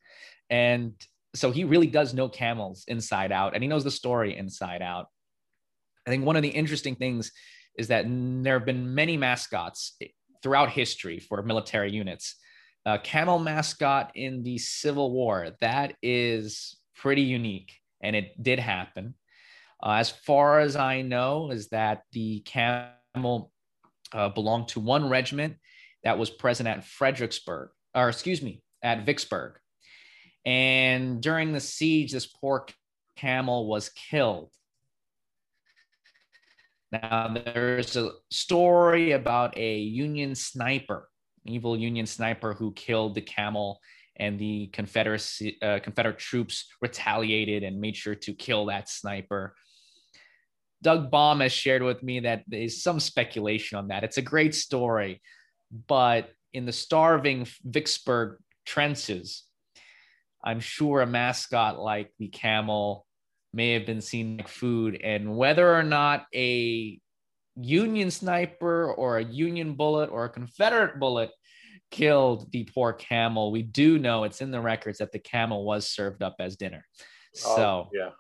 And 0.50 0.94
so 1.36 1.50
he 1.50 1.64
really 1.64 1.86
does 1.86 2.14
know 2.14 2.28
camels 2.28 2.84
inside 2.88 3.32
out 3.32 3.54
and 3.54 3.62
he 3.62 3.68
knows 3.68 3.84
the 3.84 3.90
story 3.90 4.36
inside 4.36 4.82
out. 4.82 5.06
I 6.06 6.10
think 6.10 6.24
one 6.24 6.36
of 6.36 6.42
the 6.42 6.48
interesting 6.48 6.94
things 6.94 7.32
is 7.76 7.88
that 7.88 8.06
there 8.08 8.58
have 8.58 8.66
been 8.66 8.94
many 8.94 9.16
mascots 9.16 9.96
throughout 10.42 10.70
history 10.70 11.18
for 11.18 11.42
military 11.42 11.92
units. 11.92 12.36
Camel 13.02 13.40
mascot 13.40 14.12
in 14.14 14.44
the 14.44 14.58
Civil 14.58 15.10
War, 15.10 15.50
that 15.60 15.94
is 16.02 16.76
pretty 16.94 17.22
unique 17.22 17.72
and 18.00 18.14
it 18.14 18.40
did 18.40 18.58
happen. 18.58 19.14
Uh, 19.82 19.94
as 19.94 20.10
far 20.10 20.60
as 20.60 20.76
I 20.76 21.02
know, 21.02 21.50
is 21.50 21.68
that 21.68 22.02
the 22.12 22.40
camel 22.40 23.52
uh, 24.12 24.28
belonged 24.30 24.68
to 24.68 24.80
one 24.80 25.08
regiment 25.08 25.56
that 26.04 26.18
was 26.18 26.30
present 26.30 26.68
at 26.68 26.84
Fredericksburg, 26.84 27.70
or 27.94 28.08
excuse 28.08 28.40
me, 28.40 28.62
at 28.82 29.04
Vicksburg. 29.04 29.58
And 30.46 31.20
during 31.20 31.52
the 31.52 31.60
siege, 31.60 32.12
this 32.12 32.26
poor 32.26 32.66
camel 33.16 33.66
was 33.66 33.88
killed. 33.90 34.52
Now, 36.92 37.34
there's 37.34 37.96
a 37.96 38.12
story 38.30 39.12
about 39.12 39.58
a 39.58 39.78
Union 39.78 40.36
sniper, 40.36 41.08
evil 41.44 41.76
Union 41.76 42.06
sniper 42.06 42.54
who 42.54 42.72
killed 42.74 43.16
the 43.16 43.22
camel, 43.22 43.80
and 44.18 44.38
the 44.38 44.70
uh, 45.62 45.78
Confederate 45.82 46.18
troops 46.18 46.66
retaliated 46.80 47.64
and 47.64 47.80
made 47.80 47.96
sure 47.96 48.14
to 48.14 48.32
kill 48.32 48.66
that 48.66 48.88
sniper. 48.88 49.54
Doug 50.80 51.10
Baum 51.10 51.40
has 51.40 51.52
shared 51.52 51.82
with 51.82 52.04
me 52.04 52.20
that 52.20 52.44
there's 52.46 52.82
some 52.82 53.00
speculation 53.00 53.78
on 53.78 53.88
that. 53.88 54.04
It's 54.04 54.18
a 54.18 54.22
great 54.22 54.54
story, 54.54 55.20
but 55.88 56.30
in 56.52 56.66
the 56.66 56.72
starving 56.72 57.48
Vicksburg 57.64 58.38
trenches, 58.64 59.45
I'm 60.46 60.60
sure 60.60 61.02
a 61.02 61.06
mascot 61.06 61.78
like 61.78 62.12
the 62.20 62.28
camel 62.28 63.04
may 63.52 63.72
have 63.72 63.84
been 63.84 64.00
seen 64.00 64.36
like 64.36 64.48
food. 64.48 65.00
And 65.02 65.36
whether 65.36 65.74
or 65.74 65.82
not 65.82 66.26
a 66.32 67.00
Union 67.56 68.10
sniper 68.12 68.92
or 68.92 69.18
a 69.18 69.24
Union 69.24 69.74
bullet 69.74 70.08
or 70.10 70.24
a 70.24 70.28
Confederate 70.28 71.00
bullet 71.00 71.30
killed 71.90 72.52
the 72.52 72.64
poor 72.72 72.92
camel, 72.92 73.50
we 73.50 73.62
do 73.62 73.98
know 73.98 74.22
it's 74.22 74.40
in 74.40 74.52
the 74.52 74.60
records 74.60 74.98
that 74.98 75.10
the 75.10 75.18
camel 75.18 75.64
was 75.64 75.88
served 75.88 76.22
up 76.22 76.36
as 76.38 76.56
dinner. 76.56 76.84
Oh, 77.44 77.56
so, 77.56 77.88
yeah. 77.92 78.10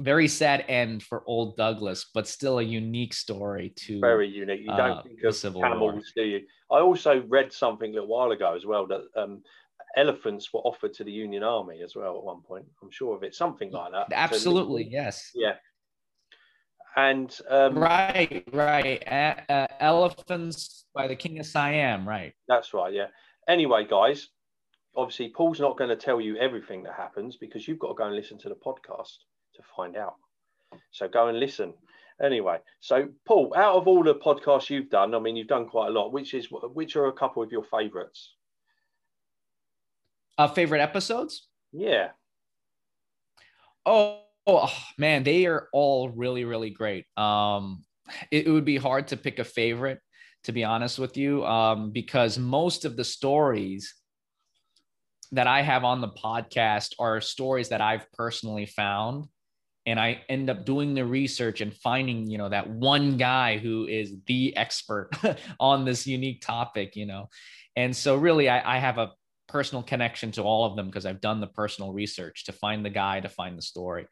Very 0.00 0.28
sad 0.28 0.64
end 0.68 1.02
for 1.02 1.24
old 1.26 1.56
Douglas, 1.56 2.06
but 2.14 2.28
still 2.28 2.60
a 2.60 2.62
unique 2.62 3.12
story 3.12 3.72
to 3.76 3.98
very 4.00 4.28
unique. 4.28 4.60
You 4.60 4.66
don't 4.68 4.80
uh, 4.80 5.02
think 5.02 5.22
of 5.24 5.42
camels, 5.42 5.80
War. 5.80 6.00
do 6.14 6.22
you? 6.22 6.40
I 6.70 6.80
also 6.80 7.22
read 7.28 7.52
something 7.52 7.90
a 7.90 7.94
little 7.94 8.08
while 8.08 8.32
ago 8.32 8.54
as 8.54 8.66
well 8.66 8.86
that 8.86 9.02
um, 9.16 9.42
elephants 9.96 10.52
were 10.52 10.60
offered 10.60 10.92
to 10.94 11.04
the 11.04 11.12
Union 11.12 11.42
Army 11.42 11.80
as 11.82 11.94
well 11.94 12.16
at 12.16 12.24
one 12.24 12.42
point. 12.42 12.66
I'm 12.82 12.90
sure 12.90 13.16
of 13.16 13.22
it, 13.22 13.34
something 13.34 13.70
like 13.70 13.92
that. 13.92 14.08
Absolutely, 14.12 14.84
so, 14.84 14.90
yes. 14.90 15.30
Yeah. 15.34 15.54
And 16.96 17.36
um, 17.50 17.78
right, 17.78 18.42
right. 18.52 19.02
Uh, 19.06 19.52
uh, 19.52 19.66
elephants 19.80 20.86
by 20.94 21.06
the 21.06 21.16
King 21.16 21.38
of 21.38 21.46
Siam, 21.46 22.08
right? 22.08 22.32
That's 22.48 22.72
right. 22.72 22.92
Yeah. 22.92 23.08
Anyway, 23.48 23.86
guys, 23.88 24.28
obviously 24.96 25.28
Paul's 25.28 25.60
not 25.60 25.76
going 25.76 25.90
to 25.90 25.96
tell 25.96 26.20
you 26.20 26.36
everything 26.38 26.82
that 26.84 26.94
happens 26.94 27.36
because 27.36 27.68
you've 27.68 27.78
got 27.78 27.88
to 27.88 27.94
go 27.94 28.04
and 28.04 28.16
listen 28.16 28.38
to 28.38 28.48
the 28.48 28.54
podcast 28.54 29.12
to 29.54 29.62
find 29.76 29.96
out. 29.96 30.14
So 30.90 31.06
go 31.06 31.28
and 31.28 31.38
listen. 31.38 31.74
Anyway, 32.22 32.58
so 32.80 33.08
Paul, 33.26 33.52
out 33.54 33.76
of 33.76 33.86
all 33.86 34.02
the 34.02 34.14
podcasts 34.14 34.70
you've 34.70 34.88
done, 34.88 35.14
I 35.14 35.18
mean, 35.18 35.36
you've 35.36 35.48
done 35.48 35.68
quite 35.68 35.88
a 35.88 35.90
lot. 35.90 36.12
Which 36.12 36.32
is 36.32 36.48
which 36.50 36.96
are 36.96 37.06
a 37.06 37.12
couple 37.12 37.42
of 37.42 37.52
your 37.52 37.64
favourites? 37.64 38.34
Uh, 40.38 40.48
favorite 40.48 40.80
episodes? 40.80 41.48
Yeah. 41.72 42.08
Oh, 43.84 44.20
oh, 44.46 44.72
man, 44.98 45.24
they 45.24 45.46
are 45.46 45.68
all 45.72 46.10
really, 46.10 46.44
really 46.44 46.70
great. 46.70 47.06
Um, 47.16 47.84
it, 48.30 48.46
it, 48.46 48.50
would 48.50 48.64
be 48.64 48.76
hard 48.76 49.08
to 49.08 49.16
pick 49.16 49.38
a 49.38 49.44
favorite, 49.44 50.00
to 50.44 50.52
be 50.52 50.64
honest 50.64 50.98
with 50.98 51.16
you, 51.16 51.44
um, 51.44 51.90
because 51.90 52.38
most 52.38 52.84
of 52.84 52.96
the 52.96 53.04
stories 53.04 53.94
that 55.32 55.46
I 55.46 55.62
have 55.62 55.84
on 55.84 56.00
the 56.00 56.08
podcast 56.08 56.94
are 56.98 57.20
stories 57.20 57.70
that 57.70 57.80
I've 57.80 58.10
personally 58.12 58.66
found. 58.66 59.26
And 59.86 60.00
I 60.00 60.22
end 60.28 60.50
up 60.50 60.64
doing 60.64 60.94
the 60.94 61.04
research 61.04 61.60
and 61.60 61.72
finding, 61.72 62.28
you 62.28 62.38
know, 62.38 62.48
that 62.48 62.68
one 62.68 63.16
guy 63.16 63.58
who 63.58 63.86
is 63.86 64.14
the 64.26 64.56
expert 64.56 65.10
on 65.60 65.84
this 65.84 66.06
unique 66.06 66.42
topic, 66.42 66.96
you 66.96 67.06
know. 67.06 67.28
And 67.76 67.94
so, 67.94 68.16
really, 68.16 68.48
I, 68.48 68.76
I 68.76 68.78
have 68.78 68.98
a 68.98 69.12
personal 69.48 69.82
connection 69.82 70.32
to 70.32 70.42
all 70.42 70.64
of 70.64 70.76
them 70.76 70.86
because 70.86 71.06
I've 71.06 71.20
done 71.20 71.40
the 71.40 71.46
personal 71.46 71.92
research 71.92 72.44
to 72.44 72.52
find 72.52 72.84
the 72.84 72.90
guy, 72.90 73.20
to 73.20 73.28
find 73.28 73.56
the 73.56 73.62
story. 73.62 74.06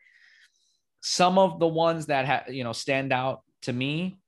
Some 1.00 1.38
of 1.38 1.59
the 1.59 1.66
ones 1.66 2.07
that 2.07 2.26
ha- 2.26 2.45
you 2.49 2.64
know 2.64 2.73
stand 2.73 3.12
out 3.12 3.43
to 3.62 3.73
me 3.73 4.19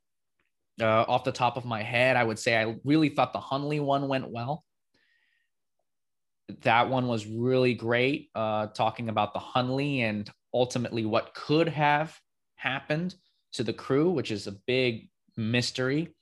uh, 0.81 1.05
off 1.09 1.25
the 1.25 1.33
top 1.33 1.57
of 1.57 1.65
my 1.65 1.83
head, 1.83 2.17
I 2.17 2.25
would 2.25 2.39
say 2.39 2.57
I 2.57 2.77
really 2.85 3.09
thought 3.09 3.33
the 3.33 3.39
Hunley 3.39 3.81
one 3.81 4.09
went 4.09 4.31
well. 4.31 4.65
That 6.63 6.91
one 6.91 7.09
was 7.09 7.27
really 7.27 7.75
great, 7.75 8.31
uh, 8.35 8.69
talking 8.69 9.09
about 9.09 9.33
the 9.33 9.41
Hunley 9.41 10.01
and 10.01 10.31
ultimately 10.57 11.05
what 11.05 11.35
could 11.35 11.69
have 11.69 12.19
happened 12.57 13.15
to 13.53 13.63
the 13.63 13.73
crew, 13.73 14.11
which 14.11 14.31
is 14.31 14.47
a 14.47 14.57
big 14.67 15.09
mystery. 15.37 16.15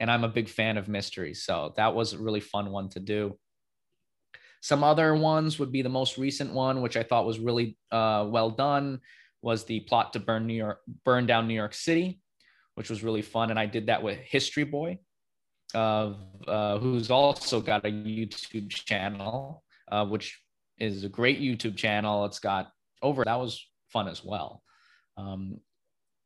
And 0.00 0.10
I'm 0.10 0.24
a 0.24 0.28
big 0.28 0.48
fan 0.48 0.76
of 0.76 0.88
mysteries. 0.88 1.44
So 1.44 1.72
that 1.76 1.94
was 1.94 2.12
a 2.12 2.18
really 2.18 2.40
fun 2.40 2.70
one 2.70 2.88
to 2.90 3.00
do. 3.00 3.38
Some 4.60 4.82
other 4.82 5.14
ones 5.14 5.58
would 5.58 5.72
be 5.72 5.82
the 5.82 5.88
most 5.88 6.18
recent 6.18 6.52
one, 6.52 6.82
which 6.82 6.96
I 6.96 7.02
thought 7.02 7.26
was 7.26 7.38
really 7.38 7.78
uh, 7.92 8.26
well 8.28 8.50
done, 8.50 9.00
was 9.42 9.64
the 9.64 9.80
plot 9.80 10.12
to 10.14 10.20
burn 10.20 10.46
New 10.46 10.54
York, 10.54 10.80
burn 11.04 11.26
down 11.26 11.46
New 11.46 11.54
York 11.54 11.74
City, 11.74 12.20
which 12.74 12.90
was 12.90 13.02
really 13.02 13.22
fun. 13.22 13.50
And 13.50 13.58
I 13.58 13.66
did 13.66 13.86
that 13.86 14.02
with 14.02 14.18
History 14.18 14.64
Boy, 14.64 14.98
uh, 15.74 16.14
uh, 16.48 16.78
who's 16.78 17.10
also 17.10 17.60
got 17.60 17.86
a 17.86 17.90
YouTube 17.90 18.70
channel, 18.70 19.62
uh, 19.92 20.04
which 20.04 20.38
is 20.78 21.04
a 21.04 21.08
great 21.08 21.40
YouTube 21.40 21.76
channel. 21.76 22.24
It's 22.24 22.40
got 22.40 22.70
over 23.06 23.24
that 23.24 23.38
was 23.38 23.64
fun 23.92 24.08
as 24.08 24.24
well. 24.24 24.62
Um, 25.16 25.60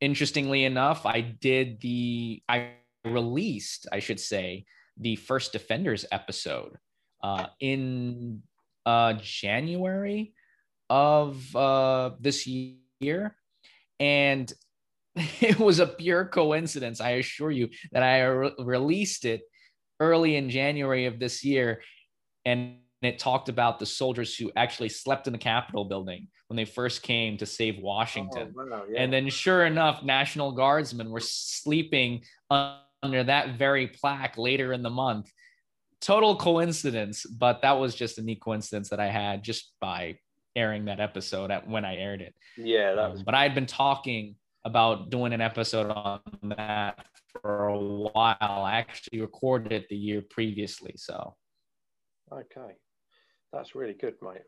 interestingly 0.00 0.64
enough, 0.64 1.06
I 1.06 1.20
did 1.20 1.80
the 1.80 2.42
I 2.49 2.72
released, 3.04 3.87
I 3.92 4.00
should 4.00 4.20
say, 4.20 4.64
the 4.96 5.16
first 5.16 5.52
Defenders 5.52 6.04
episode 6.10 6.76
uh, 7.22 7.46
in 7.60 8.42
uh, 8.87 9.14
January 9.20 10.34
of 10.88 11.54
uh, 11.54 12.10
this 12.20 12.46
year. 12.46 13.37
And 13.99 14.52
it 15.40 15.58
was 15.58 15.78
a 15.78 15.87
pure 15.87 16.25
coincidence, 16.25 17.00
I 17.00 17.10
assure 17.10 17.50
you, 17.50 17.68
that 17.92 18.02
I 18.02 18.22
re- 18.25 18.54
released 18.58 19.25
it 19.25 19.42
early 20.00 20.37
in 20.37 20.50
January 20.50 21.06
of 21.06 21.18
this 21.18 21.44
year. 21.44 21.82
And 22.44 22.78
it 23.02 23.18
talked 23.18 23.49
about 23.49 23.78
the 23.78 23.87
soldiers 23.87 24.37
who 24.37 24.50
actually 24.56 24.88
slept 24.88 25.26
in 25.26 25.32
the 25.32 25.38
Capitol 25.38 25.84
building 25.84 26.28
when 26.50 26.57
they 26.57 26.64
first 26.64 27.02
came 27.02 27.37
to 27.38 27.47
save 27.47 27.78
Washington. 27.78 28.52
Oh, 28.59 28.66
wow, 28.66 28.83
yeah. 28.90 29.00
And 29.00 29.12
then, 29.12 29.28
sure 29.30 29.64
enough, 29.64 30.02
National 30.02 30.50
Guardsmen 30.50 31.09
were 31.09 31.21
sleeping 31.21 32.25
under 32.50 33.23
that 33.23 33.57
very 33.57 33.87
plaque 33.87 34.37
later 34.37 34.73
in 34.73 34.83
the 34.83 34.90
month 34.90 35.30
total 36.00 36.35
coincidence, 36.37 37.25
but 37.25 37.62
that 37.62 37.73
was 37.73 37.95
just 37.95 38.19
a 38.19 38.23
neat 38.23 38.40
coincidence 38.40 38.88
that 38.88 39.00
I 39.00 39.09
had 39.09 39.45
just 39.45 39.73
by 39.80 40.19
airing 40.57 40.87
that 40.87 40.99
episode 40.99 41.50
at 41.50 41.69
when 41.69 41.85
I 41.85 41.97
aired 41.97 42.23
it. 42.23 42.35
Yeah, 42.57 42.95
that 42.95 43.11
was. 43.12 43.21
Um, 43.21 43.25
but 43.25 43.35
I 43.35 43.42
had 43.42 43.54
been 43.54 43.66
talking 43.66 44.35
about 44.64 45.11
doing 45.11 45.33
an 45.33 45.40
episode 45.40 45.90
on 45.90 46.21
that 46.57 47.07
for 47.40 47.69
a 47.69 47.78
while. 47.78 48.37
I 48.40 48.78
actually 48.78 49.21
recorded 49.21 49.73
it 49.73 49.88
the 49.88 49.97
year 49.97 50.23
previously, 50.28 50.95
so. 50.97 51.37
Okay, 52.33 52.75
that's 53.52 53.75
really 53.75 53.95
good, 53.95 54.14
mate. 54.23 54.42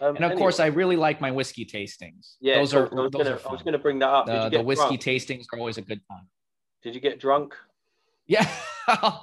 Um, 0.00 0.16
and 0.16 0.24
of 0.24 0.32
anyway. 0.32 0.38
course, 0.38 0.60
I 0.60 0.66
really 0.66 0.96
like 0.96 1.20
my 1.20 1.30
whiskey 1.30 1.64
tastings. 1.64 2.36
Yeah, 2.40 2.56
those 2.56 2.74
are. 2.74 2.86
I 2.86 3.02
was, 3.02 3.12
those 3.12 3.62
gonna, 3.62 3.78
bring 3.78 3.98
that 4.00 4.08
up. 4.08 4.26
The, 4.26 4.50
the 4.50 4.62
whiskey 4.62 4.96
drunk? 4.96 5.02
tastings 5.02 5.46
are 5.52 5.58
always 5.58 5.78
a 5.78 5.82
good 5.82 6.00
time. 6.10 6.28
Did 6.82 6.94
you 6.94 7.00
get 7.00 7.18
drunk? 7.18 7.54
Yeah. 8.26 8.48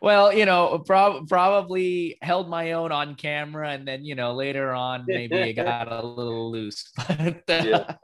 Well, 0.00 0.32
you 0.32 0.46
know, 0.46 0.78
prob- 0.78 1.28
probably 1.28 2.18
held 2.22 2.48
my 2.48 2.72
own 2.72 2.92
on 2.92 3.14
camera, 3.14 3.70
and 3.70 3.86
then 3.86 4.04
you 4.04 4.14
know 4.14 4.34
later 4.34 4.72
on 4.72 5.04
maybe 5.06 5.36
it 5.36 5.52
got 5.54 5.90
a 5.90 6.04
little 6.04 6.50
loose. 6.50 6.90
But 7.46 7.50
uh, 7.50 7.94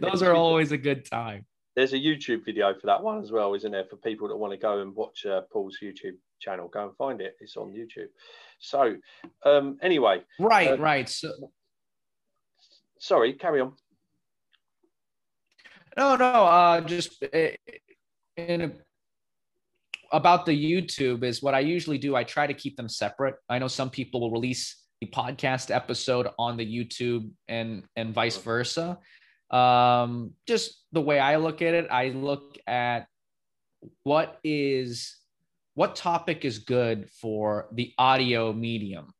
those 0.00 0.22
are 0.22 0.32
always 0.32 0.72
a 0.72 0.78
good 0.78 1.04
time. 1.04 1.44
There's 1.76 1.92
a 1.92 1.98
YouTube 1.98 2.44
video 2.44 2.72
for 2.74 2.86
that 2.86 3.02
one 3.02 3.22
as 3.22 3.30
well, 3.30 3.54
isn't 3.54 3.70
there? 3.70 3.84
For 3.84 3.96
people 3.96 4.28
that 4.28 4.36
want 4.36 4.52
to 4.52 4.56
go 4.56 4.80
and 4.80 4.94
watch 4.94 5.26
uh, 5.26 5.42
Paul's 5.52 5.78
YouTube 5.82 6.16
channel, 6.40 6.68
go 6.68 6.84
and 6.84 6.96
find 6.96 7.20
it. 7.20 7.36
It's 7.40 7.56
on 7.56 7.72
YouTube. 7.72 8.08
So, 8.60 8.96
um, 9.44 9.78
anyway, 9.82 10.22
right, 10.38 10.72
uh, 10.72 10.78
right. 10.78 11.08
So, 11.08 11.30
sorry, 12.98 13.34
carry 13.34 13.60
on. 13.60 13.72
No, 15.96 16.16
no, 16.16 16.24
uh, 16.24 16.80
just 16.82 17.24
eh, 17.32 17.56
in 18.36 18.62
a, 18.62 18.72
about 20.12 20.46
the 20.46 20.52
YouTube 20.52 21.24
is 21.24 21.42
what 21.42 21.54
I 21.54 21.60
usually 21.60 21.98
do. 21.98 22.16
I 22.16 22.24
try 22.24 22.46
to 22.46 22.54
keep 22.54 22.76
them 22.76 22.88
separate. 22.88 23.36
I 23.48 23.58
know 23.58 23.68
some 23.68 23.90
people 23.90 24.20
will 24.20 24.30
release 24.30 24.84
the 25.00 25.06
podcast 25.08 25.74
episode 25.74 26.28
on 26.38 26.56
the 26.56 26.66
YouTube 26.66 27.30
and 27.48 27.84
and 27.96 28.14
vice 28.14 28.36
versa. 28.36 28.98
Um, 29.50 30.32
just 30.46 30.84
the 30.92 31.00
way 31.00 31.18
I 31.18 31.36
look 31.36 31.62
at 31.62 31.74
it, 31.74 31.88
I 31.90 32.08
look 32.08 32.58
at 32.66 33.06
what 34.02 34.38
is 34.44 35.16
what 35.78 35.94
topic 35.94 36.44
is 36.44 36.58
good 36.58 37.08
for 37.08 37.68
the 37.70 37.94
audio 37.98 38.52
medium. 38.52 39.12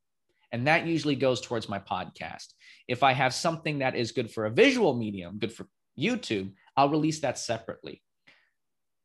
And 0.51 0.67
that 0.67 0.85
usually 0.85 1.15
goes 1.15 1.39
towards 1.39 1.69
my 1.69 1.79
podcast. 1.79 2.47
If 2.85 3.01
I 3.01 3.13
have 3.13 3.33
something 3.33 3.79
that 3.79 3.95
is 3.95 4.11
good 4.11 4.29
for 4.29 4.45
a 4.45 4.51
visual 4.51 4.93
medium, 4.93 5.37
good 5.39 5.53
for 5.53 5.67
YouTube, 5.97 6.51
I'll 6.75 6.89
release 6.89 7.21
that 7.21 7.37
separately. 7.37 8.03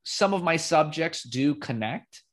Some 0.02 0.34
of 0.34 0.42
my 0.42 0.56
subjects 0.56 1.22
do 1.22 1.54
connect, 1.54 2.24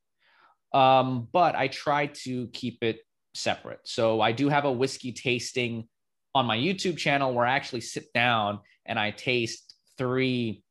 um, 0.73 1.27
but 1.31 1.55
I 1.55 1.67
try 1.67 2.07
to 2.23 2.47
keep 2.47 2.79
it 2.81 3.01
separate. 3.35 3.81
So 3.83 4.21
I 4.21 4.31
do 4.31 4.49
have 4.49 4.65
a 4.65 4.71
whiskey 4.71 5.11
tasting 5.11 5.87
on 6.33 6.47
my 6.47 6.57
YouTube 6.57 6.97
channel 6.97 7.31
where 7.31 7.45
I 7.45 7.53
actually 7.53 7.81
sit 7.81 8.11
down 8.11 8.61
and 8.87 8.97
I 8.97 9.11
taste 9.11 9.75
three 9.99 10.63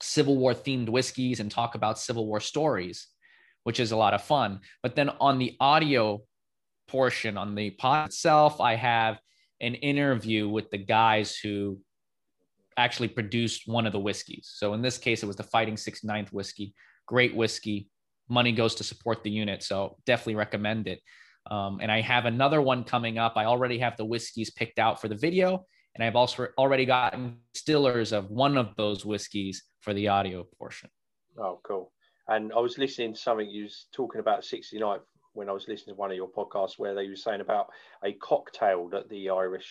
Civil 0.00 0.38
War 0.38 0.54
themed 0.54 0.88
whiskeys 0.88 1.40
and 1.40 1.50
talk 1.50 1.74
about 1.74 1.98
Civil 1.98 2.26
War 2.26 2.40
stories, 2.40 3.08
which 3.64 3.80
is 3.80 3.92
a 3.92 3.96
lot 3.96 4.14
of 4.14 4.22
fun. 4.22 4.60
But 4.82 4.96
then 4.96 5.10
on 5.20 5.38
the 5.38 5.56
audio 5.60 6.22
portion, 6.88 7.36
on 7.36 7.54
the 7.54 7.70
pod 7.70 8.08
itself, 8.08 8.60
I 8.60 8.74
have 8.74 9.18
an 9.60 9.74
interview 9.74 10.48
with 10.48 10.70
the 10.70 10.78
guys 10.78 11.36
who 11.36 11.78
actually 12.76 13.08
produced 13.08 13.62
one 13.66 13.86
of 13.86 13.92
the 13.92 14.00
whiskeys. 14.00 14.50
So 14.54 14.74
in 14.74 14.82
this 14.82 14.98
case, 14.98 15.22
it 15.22 15.26
was 15.26 15.36
the 15.36 15.42
Fighting 15.42 15.76
Six 15.76 16.04
Ninth 16.04 16.32
whiskey. 16.32 16.74
Great 17.06 17.34
whiskey. 17.34 17.88
Money 18.28 18.52
goes 18.52 18.74
to 18.76 18.84
support 18.84 19.22
the 19.22 19.30
unit. 19.30 19.62
So 19.62 19.98
definitely 20.06 20.36
recommend 20.36 20.88
it. 20.88 21.00
Um, 21.50 21.78
and 21.80 21.90
I 21.90 22.00
have 22.00 22.24
another 22.24 22.62
one 22.62 22.84
coming 22.84 23.18
up. 23.18 23.34
I 23.36 23.44
already 23.44 23.78
have 23.78 23.96
the 23.96 24.04
whiskeys 24.04 24.50
picked 24.50 24.78
out 24.78 25.00
for 25.00 25.08
the 25.08 25.16
video. 25.16 25.66
And 25.94 26.02
I've 26.02 26.16
also 26.16 26.46
already 26.56 26.86
gotten 26.86 27.38
stillers 27.54 28.12
of 28.12 28.30
one 28.30 28.56
of 28.56 28.74
those 28.76 29.04
whiskeys 29.04 29.62
for 29.80 29.92
the 29.92 30.08
audio 30.08 30.46
portion. 30.58 30.88
Oh, 31.38 31.60
cool. 31.62 31.92
And 32.32 32.50
I 32.54 32.60
was 32.60 32.78
listening 32.78 33.12
to 33.12 33.18
something 33.18 33.48
you 33.48 33.64
was 33.64 33.86
talking 33.92 34.20
about 34.20 34.42
69 34.42 35.00
when 35.34 35.50
I 35.50 35.52
was 35.52 35.68
listening 35.68 35.96
to 35.96 36.00
one 36.00 36.10
of 36.10 36.16
your 36.16 36.30
podcasts 36.30 36.78
where 36.78 36.94
they 36.94 37.06
were 37.06 37.14
saying 37.14 37.42
about 37.42 37.66
a 38.02 38.12
cocktail 38.12 38.88
that 38.88 39.10
the 39.10 39.28
Irish 39.28 39.70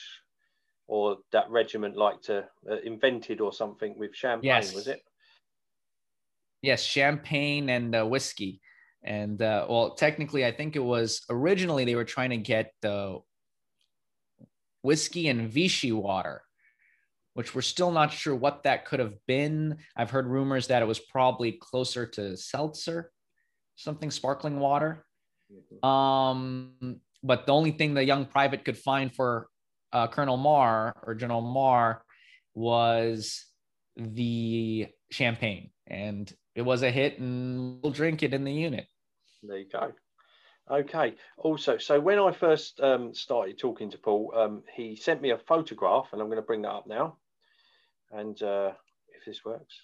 or 0.87 1.17
that 1.31 1.49
regiment 1.49 1.97
like 1.97 2.21
to 2.23 2.45
uh, 2.69 2.77
invented 2.83 3.41
or 3.41 3.51
something 3.51 3.97
with 3.97 4.15
champagne, 4.15 4.47
yes. 4.47 4.75
was 4.75 4.87
it? 4.87 5.01
Yes, 6.61 6.83
champagne 6.83 7.69
and 7.69 7.95
uh, 7.95 8.05
whiskey. 8.05 8.61
And 9.03 9.41
uh, 9.41 9.65
well, 9.67 9.95
technically, 9.95 10.45
I 10.45 10.51
think 10.51 10.75
it 10.75 10.83
was 10.83 11.23
originally 11.31 11.85
they 11.85 11.95
were 11.95 12.05
trying 12.05 12.29
to 12.29 12.37
get 12.37 12.73
the 12.81 13.19
whiskey 14.83 15.29
and 15.29 15.49
Vichy 15.49 15.91
water, 15.91 16.43
which 17.33 17.55
we're 17.55 17.61
still 17.61 17.91
not 17.91 18.11
sure 18.11 18.35
what 18.35 18.63
that 18.63 18.85
could 18.85 18.99
have 18.99 19.15
been. 19.27 19.77
I've 19.95 20.11
heard 20.11 20.27
rumors 20.27 20.67
that 20.67 20.81
it 20.81 20.87
was 20.87 20.99
probably 20.99 21.53
closer 21.53 22.05
to 22.05 22.35
seltzer, 22.35 23.11
something 23.75 24.11
sparkling 24.11 24.59
water. 24.59 25.05
Um, 25.83 26.99
but 27.23 27.45
the 27.45 27.53
only 27.53 27.71
thing 27.71 27.93
the 27.93 28.03
young 28.03 28.25
private 28.25 28.65
could 28.65 28.77
find 28.77 29.13
for 29.13 29.47
uh, 29.93 30.07
Colonel 30.07 30.37
Meagher 30.37 30.93
or 31.03 31.15
General 31.15 31.41
Meagher 31.41 31.99
was 32.53 33.45
the 33.95 34.87
champagne, 35.09 35.71
and 35.87 36.31
it 36.55 36.61
was 36.61 36.83
a 36.83 36.91
hit, 36.91 37.19
and 37.19 37.81
we'll 37.81 37.91
drink 37.91 38.23
it 38.23 38.33
in 38.33 38.43
the 38.43 38.53
unit. 38.53 38.87
There 39.43 39.57
you 39.57 39.67
go. 39.71 39.91
Okay. 40.69 41.15
Also, 41.37 41.77
so 41.77 41.99
when 41.99 42.19
I 42.19 42.31
first 42.31 42.79
um, 42.79 43.13
started 43.13 43.57
talking 43.57 43.91
to 43.91 43.97
Paul, 43.97 44.33
um, 44.35 44.63
he 44.73 44.95
sent 44.95 45.21
me 45.21 45.31
a 45.31 45.37
photograph, 45.37 46.09
and 46.11 46.21
I'm 46.21 46.27
going 46.27 46.37
to 46.37 46.43
bring 46.43 46.61
that 46.61 46.71
up 46.71 46.87
now. 46.87 47.17
And 48.11 48.41
uh, 48.41 48.71
if 49.17 49.25
this 49.25 49.43
works, 49.43 49.75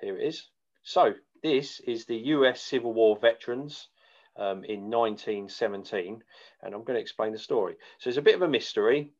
here 0.00 0.18
it 0.18 0.26
is. 0.26 0.46
So 0.82 1.14
this 1.42 1.80
is 1.80 2.04
the 2.04 2.16
U.S. 2.16 2.60
Civil 2.60 2.92
War 2.92 3.18
veterans 3.20 3.88
um, 4.36 4.64
in 4.64 4.90
1917, 4.90 6.22
and 6.62 6.74
I'm 6.74 6.84
going 6.84 6.96
to 6.96 7.00
explain 7.00 7.32
the 7.32 7.38
story. 7.38 7.76
So 7.98 8.08
it's 8.08 8.18
a 8.18 8.22
bit 8.22 8.34
of 8.34 8.42
a 8.42 8.48
mystery 8.48 9.10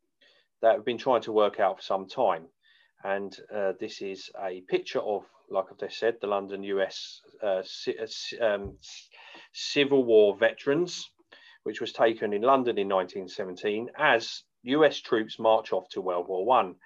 that 0.60 0.76
we've 0.76 0.84
been 0.84 0.98
trying 0.98 1.22
to 1.22 1.32
work 1.32 1.60
out 1.60 1.78
for 1.78 1.82
some 1.82 2.06
time. 2.06 2.46
And 3.04 3.36
uh, 3.54 3.72
this 3.80 4.00
is 4.00 4.30
a 4.40 4.60
picture 4.68 5.00
of, 5.00 5.24
like 5.50 5.66
I've 5.70 5.78
just 5.78 5.98
said, 5.98 6.16
the 6.20 6.28
London 6.28 6.62
US 6.62 7.20
uh, 7.42 7.62
uh 7.62 8.44
um, 8.44 8.78
Civil 9.52 10.04
War 10.04 10.36
veterans, 10.36 11.10
which 11.64 11.80
was 11.80 11.92
taken 11.92 12.32
in 12.32 12.42
London 12.42 12.78
in 12.78 12.88
1917 12.88 13.90
as 13.98 14.44
US 14.64 15.00
troops 15.00 15.38
march 15.38 15.72
off 15.72 15.88
to 15.90 16.00
World 16.00 16.28
War 16.28 16.44
One. 16.44 16.76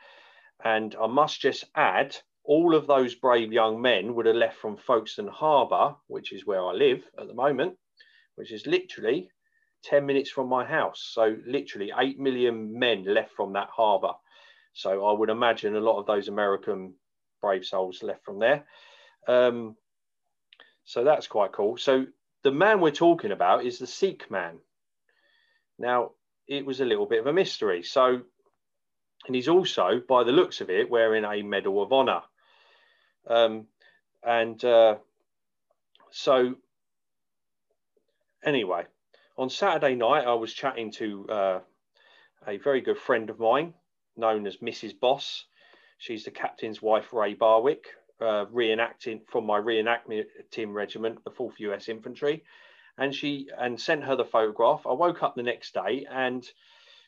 And 0.64 0.96
I 1.00 1.06
must 1.06 1.40
just 1.40 1.64
add, 1.74 2.16
all 2.44 2.74
of 2.74 2.86
those 2.86 3.14
brave 3.14 3.52
young 3.52 3.82
men 3.82 4.14
would 4.14 4.26
have 4.26 4.36
left 4.36 4.56
from 4.56 4.76
Folkestone 4.78 5.28
Harbour, 5.28 5.96
which 6.06 6.32
is 6.32 6.46
where 6.46 6.64
I 6.64 6.72
live 6.72 7.02
at 7.18 7.26
the 7.26 7.34
moment, 7.34 7.76
which 8.36 8.52
is 8.52 8.66
literally 8.66 9.30
10 9.84 10.06
minutes 10.06 10.30
from 10.30 10.48
my 10.48 10.64
house. 10.64 11.10
So, 11.12 11.36
literally 11.46 11.92
8 11.96 12.18
million 12.18 12.78
men 12.78 13.04
left 13.04 13.32
from 13.32 13.52
that 13.52 13.68
harbour. 13.68 14.12
So, 14.76 15.06
I 15.06 15.12
would 15.18 15.30
imagine 15.30 15.74
a 15.74 15.80
lot 15.80 15.98
of 15.98 16.06
those 16.06 16.28
American 16.28 16.92
brave 17.40 17.64
souls 17.64 18.02
left 18.02 18.24
from 18.24 18.38
there. 18.38 18.66
Um, 19.26 19.76
so, 20.84 21.02
that's 21.02 21.26
quite 21.26 21.52
cool. 21.52 21.78
So, 21.78 22.04
the 22.42 22.52
man 22.52 22.80
we're 22.80 22.90
talking 22.90 23.32
about 23.32 23.64
is 23.64 23.78
the 23.78 23.86
Sikh 23.86 24.30
man. 24.30 24.58
Now, 25.78 26.10
it 26.46 26.66
was 26.66 26.80
a 26.80 26.84
little 26.84 27.06
bit 27.06 27.20
of 27.20 27.26
a 27.26 27.32
mystery. 27.32 27.82
So, 27.82 28.20
and 29.26 29.34
he's 29.34 29.48
also, 29.48 30.00
by 30.06 30.24
the 30.24 30.32
looks 30.32 30.60
of 30.60 30.68
it, 30.68 30.90
wearing 30.90 31.24
a 31.24 31.42
Medal 31.42 31.82
of 31.82 31.92
Honor. 31.92 32.20
Um, 33.26 33.66
and 34.22 34.62
uh, 34.64 34.96
so 36.10 36.54
anyway, 38.44 38.84
on 39.36 39.50
Saturday 39.50 39.94
night, 39.94 40.26
I 40.26 40.34
was 40.34 40.52
chatting 40.52 40.92
to 40.92 41.26
uh, 41.28 41.60
a 42.46 42.58
very 42.58 42.80
good 42.80 42.98
friend 42.98 43.30
of 43.30 43.38
mine 43.38 43.74
known 44.16 44.46
as 44.46 44.58
Mrs. 44.58 44.98
Boss. 44.98 45.44
She's 45.98 46.24
the 46.24 46.30
captain's 46.30 46.82
wife, 46.82 47.12
Ray 47.12 47.34
Barwick, 47.34 47.86
uh, 48.20 48.46
reenacting 48.46 49.20
from 49.28 49.46
my 49.46 49.58
reenactment 49.58 50.24
team 50.50 50.72
regiment, 50.72 51.24
the 51.24 51.30
4th 51.30 51.58
US 51.58 51.88
Infantry. 51.88 52.44
And 52.98 53.14
she 53.14 53.48
and 53.58 53.80
sent 53.80 54.04
her 54.04 54.16
the 54.16 54.24
photograph. 54.24 54.86
I 54.86 54.92
woke 54.92 55.22
up 55.22 55.34
the 55.34 55.42
next 55.42 55.74
day 55.74 56.06
and 56.10 56.46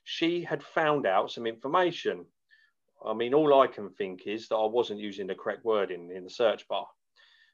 she 0.04 0.42
had 0.42 0.62
found 0.62 1.06
out 1.06 1.30
some 1.30 1.46
information. 1.46 2.26
I 3.04 3.14
mean, 3.14 3.34
all 3.34 3.60
I 3.60 3.66
can 3.66 3.90
think 3.90 4.26
is 4.26 4.48
that 4.48 4.56
I 4.56 4.66
wasn't 4.66 5.00
using 5.00 5.26
the 5.26 5.34
correct 5.34 5.64
wording 5.64 6.10
in 6.14 6.24
the 6.24 6.30
search 6.30 6.66
bar. 6.68 6.86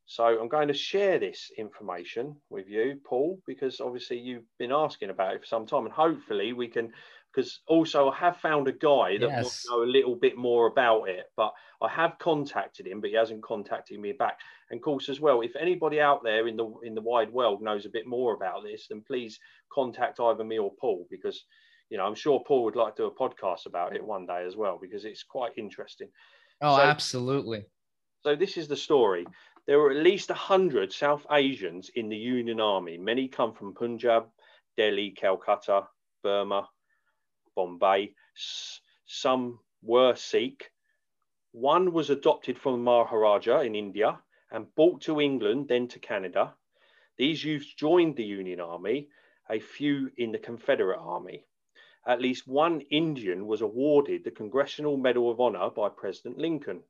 So 0.06 0.24
I'm 0.24 0.48
going 0.48 0.68
to 0.68 0.74
share 0.74 1.18
this 1.18 1.50
information 1.56 2.36
with 2.50 2.68
you, 2.68 3.00
Paul, 3.04 3.40
because 3.46 3.80
obviously 3.80 4.18
you've 4.18 4.44
been 4.58 4.72
asking 4.72 5.10
about 5.10 5.34
it 5.34 5.40
for 5.40 5.46
some 5.46 5.66
time, 5.66 5.86
and 5.86 5.94
hopefully 5.94 6.52
we 6.52 6.68
can. 6.68 6.92
Because 7.34 7.60
also 7.66 8.10
I 8.10 8.16
have 8.16 8.36
found 8.36 8.68
a 8.68 8.72
guy 8.72 9.18
that 9.18 9.28
yes. 9.28 9.64
know 9.68 9.82
a 9.82 9.84
little 9.84 10.14
bit 10.14 10.36
more 10.36 10.66
about 10.66 11.08
it, 11.08 11.32
but 11.36 11.52
I 11.82 11.88
have 11.88 12.18
contacted 12.18 12.86
him, 12.86 13.00
but 13.00 13.10
he 13.10 13.16
hasn't 13.16 13.42
contacted 13.42 13.98
me 13.98 14.12
back. 14.12 14.38
And 14.70 14.78
of 14.78 14.84
course, 14.84 15.08
as 15.08 15.20
well, 15.20 15.40
if 15.40 15.56
anybody 15.56 16.00
out 16.00 16.22
there 16.22 16.46
in 16.46 16.56
the 16.56 16.72
in 16.84 16.94
the 16.94 17.00
wide 17.00 17.32
world 17.32 17.60
knows 17.60 17.86
a 17.86 17.90
bit 17.90 18.06
more 18.06 18.34
about 18.34 18.62
this, 18.62 18.86
then 18.88 19.02
please 19.06 19.40
contact 19.72 20.20
either 20.20 20.44
me 20.44 20.58
or 20.58 20.72
Paul, 20.80 21.06
because 21.10 21.44
you 21.90 21.98
know 21.98 22.04
I'm 22.04 22.14
sure 22.14 22.42
Paul 22.46 22.64
would 22.64 22.76
like 22.76 22.94
to 22.96 23.02
do 23.02 23.06
a 23.06 23.14
podcast 23.14 23.66
about 23.66 23.96
it 23.96 24.04
one 24.04 24.26
day 24.26 24.44
as 24.46 24.56
well, 24.56 24.78
because 24.80 25.04
it's 25.04 25.24
quite 25.24 25.52
interesting. 25.56 26.08
Oh, 26.60 26.76
so, 26.76 26.82
absolutely. 26.82 27.64
So 28.22 28.36
this 28.36 28.56
is 28.56 28.68
the 28.68 28.76
story. 28.76 29.26
There 29.66 29.78
were 29.78 29.90
at 29.90 30.04
least 30.04 30.28
100 30.28 30.92
South 30.92 31.26
Asians 31.30 31.90
in 31.94 32.08
the 32.08 32.16
Union 32.16 32.60
Army. 32.60 32.98
Many 32.98 33.28
come 33.28 33.54
from 33.54 33.74
Punjab, 33.74 34.26
Delhi, 34.76 35.10
Calcutta, 35.10 35.88
Burma, 36.22 36.68
Bombay. 37.54 38.14
S- 38.36 38.80
some 39.06 39.60
were 39.82 40.14
Sikh. 40.14 40.70
One 41.52 41.92
was 41.92 42.10
adopted 42.10 42.58
from 42.58 42.84
Maharaja 42.84 43.60
in 43.60 43.74
India 43.74 44.20
and 44.50 44.74
brought 44.74 45.02
to 45.02 45.20
England, 45.20 45.68
then 45.68 45.88
to 45.88 45.98
Canada. 45.98 46.54
These 47.16 47.44
youths 47.44 47.72
joined 47.74 48.16
the 48.16 48.24
Union 48.24 48.60
Army, 48.60 49.08
a 49.48 49.60
few 49.60 50.10
in 50.16 50.32
the 50.32 50.38
Confederate 50.38 50.98
Army. 50.98 51.44
At 52.06 52.20
least 52.20 52.46
one 52.46 52.80
Indian 52.82 53.46
was 53.46 53.62
awarded 53.62 54.24
the 54.24 54.30
Congressional 54.30 54.96
Medal 54.96 55.30
of 55.30 55.40
Honor 55.40 55.70
by 55.70 55.88
President 55.88 56.38
Lincoln. 56.38 56.82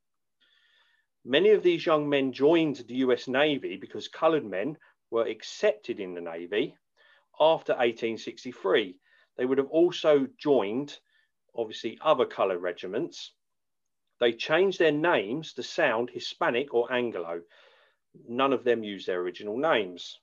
Many 1.25 1.51
of 1.51 1.63
these 1.63 1.87
young 1.87 2.09
men 2.09 2.33
joined 2.33 2.77
the 2.77 2.97
US 2.97 3.29
Navy 3.29 3.77
because 3.77 4.09
colored 4.09 4.45
men 4.45 4.79
were 5.11 5.27
accepted 5.27 6.01
in 6.01 6.15
the 6.15 6.21
Navy 6.21 6.77
after 7.39 7.73
1863. 7.73 8.99
They 9.37 9.45
would 9.45 9.59
have 9.59 9.69
also 9.69 10.27
joined, 10.39 10.99
obviously, 11.57 11.99
other 12.01 12.27
colour 12.27 12.59
regiments. 12.59 13.33
They 14.21 14.33
changed 14.33 14.79
their 14.79 14.93
names 14.93 15.55
to 15.55 15.63
sound 15.63 16.11
Hispanic 16.11 16.73
or 16.73 16.93
Anglo. 16.93 17.43
None 18.29 18.53
of 18.53 18.65
them 18.65 18.85
used 18.85 19.07
their 19.07 19.21
original 19.21 19.57
names. 19.57 20.19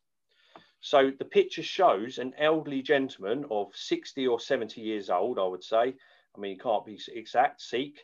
So 0.79 1.11
the 1.11 1.25
picture 1.25 1.61
shows 1.61 2.17
an 2.17 2.33
elderly 2.37 2.81
gentleman 2.81 3.45
of 3.51 3.75
60 3.75 4.27
or 4.27 4.39
70 4.39 4.81
years 4.81 5.09
old, 5.09 5.37
I 5.37 5.45
would 5.45 5.63
say. 5.63 5.93
I 6.35 6.39
mean, 6.39 6.53
he 6.53 6.57
can't 6.57 6.85
be 6.85 6.99
exact, 7.13 7.61
Sikh. 7.61 8.03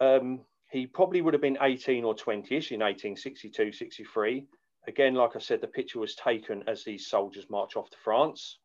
Um, 0.00 0.44
he 0.70 0.86
probably 0.86 1.22
would 1.22 1.34
have 1.34 1.40
been 1.40 1.58
18 1.60 2.04
or 2.04 2.14
20ish 2.14 2.70
in 2.70 2.80
1862, 2.80 3.72
63. 3.72 4.46
Again, 4.86 5.14
like 5.14 5.34
I 5.34 5.38
said, 5.38 5.60
the 5.60 5.66
picture 5.66 5.98
was 5.98 6.14
taken 6.14 6.62
as 6.68 6.84
these 6.84 7.06
soldiers 7.06 7.48
march 7.48 7.76
off 7.76 7.90
to 7.90 7.96
France. 7.96 8.58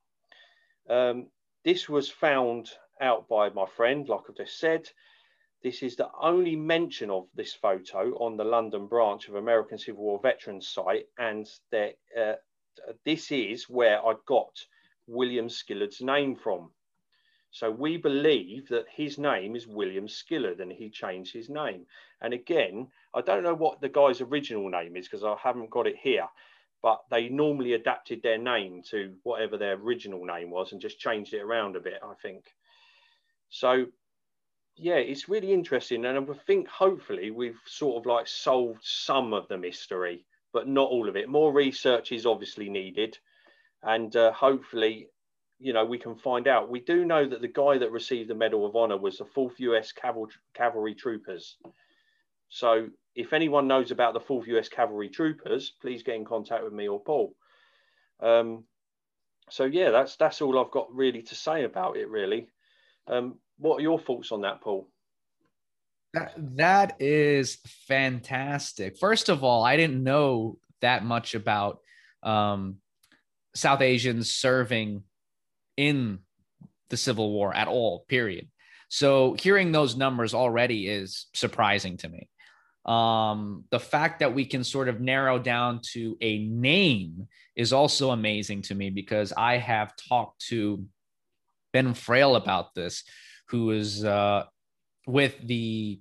Um, 0.89 1.27
this 1.63 1.87
was 1.87 2.09
found 2.09 2.69
out 2.99 3.27
by 3.27 3.49
my 3.49 3.65
friend, 3.65 4.07
like 4.09 4.21
I've 4.29 4.37
just 4.37 4.59
said. 4.59 4.89
This 5.61 5.83
is 5.83 5.95
the 5.95 6.09
only 6.19 6.55
mention 6.55 7.09
of 7.09 7.27
this 7.35 7.53
photo 7.53 8.13
on 8.17 8.37
the 8.37 8.45
London 8.45 8.87
branch 8.87 9.27
of 9.27 9.35
American 9.35 9.77
Civil 9.77 10.03
War 10.03 10.19
Veterans 10.21 10.67
site, 10.67 11.05
and 11.17 11.47
uh, 11.73 12.33
this 13.05 13.31
is 13.31 13.69
where 13.69 14.03
I 14.05 14.13
got 14.25 14.55
William 15.05 15.49
Skillard's 15.49 16.01
name 16.01 16.35
from. 16.35 16.71
So 17.51 17.71
we 17.71 17.97
believe 17.97 18.69
that 18.69 18.85
his 18.89 19.17
name 19.17 19.55
is 19.55 19.67
William 19.67 20.07
Skillard 20.07 20.61
and 20.61 20.71
he 20.71 20.89
changed 20.89 21.33
his 21.33 21.49
name. 21.49 21.87
And 22.21 22.33
again, 22.33 22.87
I 23.13 23.21
don't 23.21 23.43
know 23.43 23.55
what 23.55 23.81
the 23.81 23.89
guy's 23.89 24.21
original 24.21 24.69
name 24.69 24.95
is 24.95 25.07
because 25.07 25.23
I 25.23 25.35
haven't 25.41 25.71
got 25.71 25.87
it 25.87 25.97
here, 25.97 26.27
but 26.81 27.01
they 27.09 27.29
normally 27.29 27.73
adapted 27.73 28.21
their 28.21 28.37
name 28.37 28.81
to 28.89 29.15
whatever 29.23 29.57
their 29.57 29.73
original 29.73 30.25
name 30.25 30.49
was 30.49 30.71
and 30.71 30.81
just 30.81 30.99
changed 30.99 31.33
it 31.33 31.41
around 31.41 31.75
a 31.75 31.81
bit, 31.81 31.99
I 32.03 32.13
think. 32.21 32.45
So, 33.49 33.87
yeah, 34.75 34.95
it's 34.95 35.27
really 35.27 35.51
interesting. 35.51 36.05
And 36.05 36.29
I 36.29 36.33
think 36.45 36.67
hopefully 36.67 37.31
we've 37.31 37.59
sort 37.65 37.97
of 37.97 38.05
like 38.05 38.27
solved 38.27 38.81
some 38.83 39.33
of 39.33 39.47
the 39.47 39.57
mystery, 39.57 40.25
but 40.53 40.67
not 40.67 40.89
all 40.89 41.09
of 41.09 41.17
it. 41.17 41.27
More 41.27 41.51
research 41.51 42.11
is 42.11 42.25
obviously 42.25 42.69
needed. 42.69 43.17
And 43.83 44.15
uh, 44.15 44.31
hopefully 44.31 45.09
you 45.59 45.73
know, 45.73 45.85
we 45.85 45.97
can 45.97 46.15
find 46.15 46.47
out. 46.47 46.69
We 46.69 46.79
do 46.79 47.05
know 47.05 47.27
that 47.27 47.41
the 47.41 47.47
guy 47.47 47.77
that 47.77 47.91
received 47.91 48.29
the 48.29 48.35
Medal 48.35 48.65
of 48.65 48.75
Honor 48.75 48.97
was 48.97 49.17
the 49.17 49.25
4th 49.25 49.59
US 49.59 49.91
Cavalry, 49.91 50.31
Cavalry 50.53 50.95
Troopers. 50.95 51.57
So 52.47 52.87
if 53.19 53.33
anyone 53.33 53.67
knows 53.67 53.91
about 53.91 54.13
the 54.13 54.19
4th 54.21 54.47
US 54.47 54.69
Cavalry 54.69 55.09
Troopers, 55.09 55.73
please 55.81 56.03
get 56.03 56.15
in 56.15 56.23
contact 56.23 56.63
with 56.63 56.71
me 56.71 56.87
or 56.87 57.01
Paul. 57.01 57.35
Um, 58.21 58.63
so 59.49 59.65
yeah, 59.65 59.91
that's 59.91 60.15
that's 60.15 60.41
all 60.41 60.57
I've 60.57 60.71
got 60.71 60.93
really 60.93 61.21
to 61.23 61.35
say 61.35 61.65
about 61.65 61.97
it. 61.97 62.07
Really, 62.09 62.47
um, 63.07 63.39
what 63.57 63.79
are 63.79 63.81
your 63.81 63.99
thoughts 63.99 64.31
on 64.31 64.41
that, 64.41 64.61
Paul? 64.61 64.89
That, 66.13 66.33
that 66.55 66.95
is 66.99 67.57
fantastic. 67.87 68.97
First 68.97 69.29
of 69.29 69.43
all, 69.43 69.63
I 69.63 69.75
didn't 69.75 70.03
know 70.03 70.57
that 70.81 71.03
much 71.03 71.35
about 71.35 71.79
um, 72.23 72.77
South 73.53 73.81
Asians 73.81 74.31
serving 74.31 75.03
in 75.77 76.19
the 76.89 76.97
Civil 76.97 77.31
War 77.31 77.53
at 77.53 77.67
all, 77.67 78.05
period. 78.07 78.47
So 78.87 79.35
hearing 79.39 79.71
those 79.71 79.95
numbers 79.95 80.33
already 80.33 80.87
is 80.87 81.27
surprising 81.33 81.97
to 81.97 82.09
me. 82.09 82.27
Um, 82.89 83.65
the 83.69 83.79
fact 83.79 84.19
that 84.19 84.33
we 84.33 84.45
can 84.45 84.63
sort 84.63 84.89
of 84.89 84.99
narrow 84.99 85.37
down 85.37 85.81
to 85.93 86.17
a 86.21 86.39
name 86.39 87.27
is 87.55 87.71
also 87.71 88.09
amazing 88.09 88.63
to 88.63 88.75
me 88.75 88.89
because 88.89 89.31
I 89.37 89.57
have 89.57 89.93
talked 90.09 90.47
to 90.47 90.85
Ben 91.71 91.93
Frail 91.93 92.35
about 92.35 92.73
this, 92.73 93.03
who 93.49 93.69
is 93.71 94.03
uh, 94.03 94.45
with 95.05 95.35
the 95.45 95.99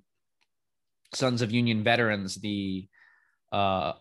Sons 1.13 1.43
of 1.43 1.51
Union 1.51 1.83
Veterans, 1.83 2.35
the 2.35 2.87
uh, 3.51 3.93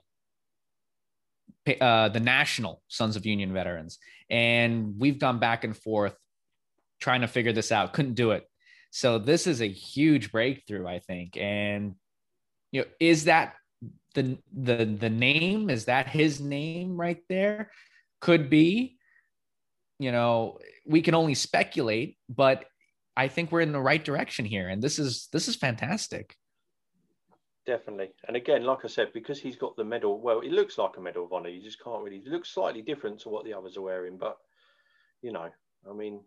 uh, 1.80 2.08
the 2.08 2.20
National 2.20 2.82
Sons 2.88 3.16
of 3.16 3.26
Union 3.26 3.52
Veterans, 3.52 3.98
and 4.30 4.94
we've 4.98 5.18
gone 5.18 5.38
back 5.38 5.64
and 5.64 5.76
forth 5.76 6.16
trying 7.00 7.20
to 7.20 7.28
figure 7.28 7.52
this 7.52 7.70
out. 7.70 7.92
Couldn't 7.92 8.14
do 8.14 8.30
it. 8.30 8.44
So 8.90 9.18
this 9.18 9.46
is 9.46 9.60
a 9.60 9.68
huge 9.68 10.32
breakthrough, 10.32 10.86
I 10.86 11.00
think. 11.00 11.36
And 11.36 11.94
you 12.72 12.82
know, 12.82 12.86
is 13.00 13.24
that 13.24 13.54
the 14.14 14.38
the 14.52 14.84
the 14.84 15.10
name? 15.10 15.70
Is 15.70 15.86
that 15.86 16.08
his 16.08 16.40
name 16.40 16.96
right 16.96 17.22
there? 17.28 17.70
Could 18.20 18.50
be. 18.50 18.96
You 19.98 20.12
know, 20.12 20.58
we 20.86 21.02
can 21.02 21.14
only 21.14 21.34
speculate, 21.34 22.16
but 22.28 22.66
I 23.16 23.26
think 23.28 23.50
we're 23.50 23.62
in 23.62 23.72
the 23.72 23.80
right 23.80 24.04
direction 24.04 24.44
here, 24.44 24.68
and 24.68 24.80
this 24.80 24.98
is 24.98 25.28
this 25.32 25.48
is 25.48 25.56
fantastic 25.56 26.36
definitely. 27.68 28.08
And 28.26 28.34
again, 28.34 28.64
like 28.64 28.78
I 28.82 28.88
said, 28.88 29.12
because 29.12 29.38
he's 29.38 29.56
got 29.56 29.76
the 29.76 29.84
medal, 29.84 30.18
well, 30.20 30.40
it 30.40 30.52
looks 30.52 30.78
like 30.78 30.96
a 30.96 31.00
medal 31.02 31.26
of 31.26 31.34
honor. 31.34 31.50
You 31.50 31.62
just 31.62 31.84
can't 31.84 32.02
really. 32.02 32.16
It 32.16 32.26
looks 32.28 32.48
slightly 32.48 32.80
different 32.80 33.20
to 33.20 33.28
what 33.28 33.44
the 33.44 33.52
others 33.52 33.76
are 33.76 33.82
wearing, 33.82 34.16
but 34.16 34.38
you 35.20 35.32
know, 35.32 35.50
I 35.88 35.92
mean, 35.92 36.20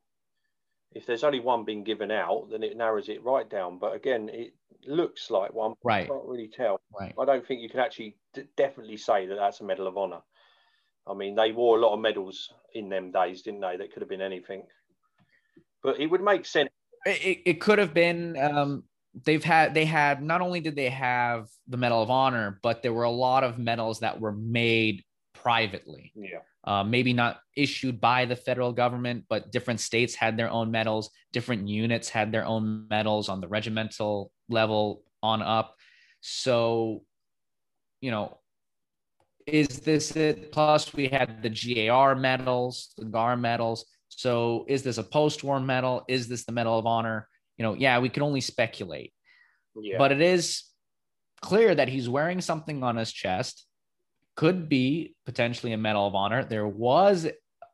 if 0.91 1.08
there's 1.08 1.23
only 1.23 1.39
one 1.39 1.65
being 1.65 1.84
given 1.84 2.12
out, 2.12 2.49
then 2.51 2.62
it 2.62 2.77
narrows 2.77 3.10
it 3.10 3.23
right 3.23 3.49
down. 3.49 3.80
But 3.80 3.95
again, 3.95 4.30
it 4.32 4.54
looks 4.85 5.29
like 5.31 5.53
one. 5.53 5.73
Right. 5.83 6.07
can't 6.07 6.25
really 6.25 6.47
tell. 6.47 6.81
Right. 6.97 7.13
I 7.19 7.25
don't 7.25 7.45
think 7.45 7.61
you 7.61 7.69
can 7.69 7.79
actually 7.79 8.15
d- 8.33 8.43
definitely 8.57 8.97
say 8.97 9.25
that 9.27 9.35
that's 9.35 9.61
a 9.61 9.63
medal 9.63 9.87
of 9.87 9.97
honor. 9.97 10.21
I 11.07 11.13
mean, 11.13 11.35
they 11.35 11.51
wore 11.51 11.77
a 11.77 11.81
lot 11.81 11.93
of 11.93 11.99
medals 11.99 12.53
in 12.73 12.89
them 12.89 13.11
days, 13.11 13.41
didn't 13.41 13.61
they? 13.61 13.77
That 13.77 13.91
could 13.91 14.01
have 14.01 14.09
been 14.09 14.21
anything. 14.21 14.63
But 15.83 15.99
it 15.99 16.07
would 16.07 16.21
make 16.21 16.45
sense. 16.45 16.69
It, 17.05 17.41
it 17.45 17.61
could 17.61 17.79
have 17.79 17.95
been 17.95 18.37
um, 18.37 18.83
they've 19.25 19.43
had 19.43 19.73
they 19.73 19.85
had 19.85 20.21
not 20.21 20.41
only 20.41 20.59
did 20.59 20.75
they 20.75 20.89
have 20.89 21.49
the 21.67 21.77
medal 21.77 22.01
of 22.01 22.09
honor 22.09 22.59
but 22.61 22.81
there 22.81 22.93
were 22.93 23.03
a 23.03 23.11
lot 23.11 23.43
of 23.43 23.59
medals 23.59 23.99
that 23.99 24.19
were 24.19 24.31
made 24.31 25.03
privately 25.33 26.11
yeah 26.15 26.39
uh, 26.63 26.83
maybe 26.83 27.11
not 27.11 27.39
issued 27.55 27.99
by 27.99 28.25
the 28.25 28.35
federal 28.35 28.71
government 28.71 29.25
but 29.27 29.51
different 29.51 29.79
states 29.79 30.15
had 30.15 30.37
their 30.37 30.49
own 30.49 30.71
medals 30.71 31.09
different 31.33 31.67
units 31.67 32.07
had 32.07 32.31
their 32.31 32.45
own 32.45 32.87
medals 32.89 33.29
on 33.29 33.41
the 33.41 33.47
regimental 33.47 34.31
level 34.51 35.03
on 35.23 35.41
up 35.41 35.75
so 36.21 37.03
you 38.01 38.11
know 38.11 38.37
is 39.47 39.79
this 39.79 40.15
it 40.15 40.51
plus 40.51 40.93
we 40.93 41.07
had 41.07 41.41
the 41.41 41.85
gar 41.87 42.15
medals 42.15 42.93
the 42.97 43.05
gar 43.05 43.35
medals 43.35 43.85
so 44.09 44.65
is 44.67 44.83
this 44.83 44.97
a 44.97 45.03
post-war 45.03 45.59
medal 45.59 46.03
is 46.07 46.27
this 46.27 46.45
the 46.45 46.51
medal 46.51 46.77
of 46.77 46.85
honor 46.85 47.27
you 47.61 47.67
know, 47.67 47.75
yeah, 47.75 47.99
we 47.99 48.09
can 48.09 48.23
only 48.23 48.41
speculate. 48.41 49.13
Yeah. 49.79 49.99
But 49.99 50.11
it 50.11 50.19
is 50.19 50.63
clear 51.43 51.75
that 51.75 51.89
he's 51.89 52.09
wearing 52.09 52.41
something 52.41 52.81
on 52.81 52.97
his 52.97 53.11
chest. 53.11 53.67
Could 54.35 54.67
be 54.67 55.15
potentially 55.27 55.71
a 55.71 55.77
Medal 55.77 56.07
of 56.07 56.15
Honor. 56.15 56.43
There 56.43 56.67
was 56.67 57.27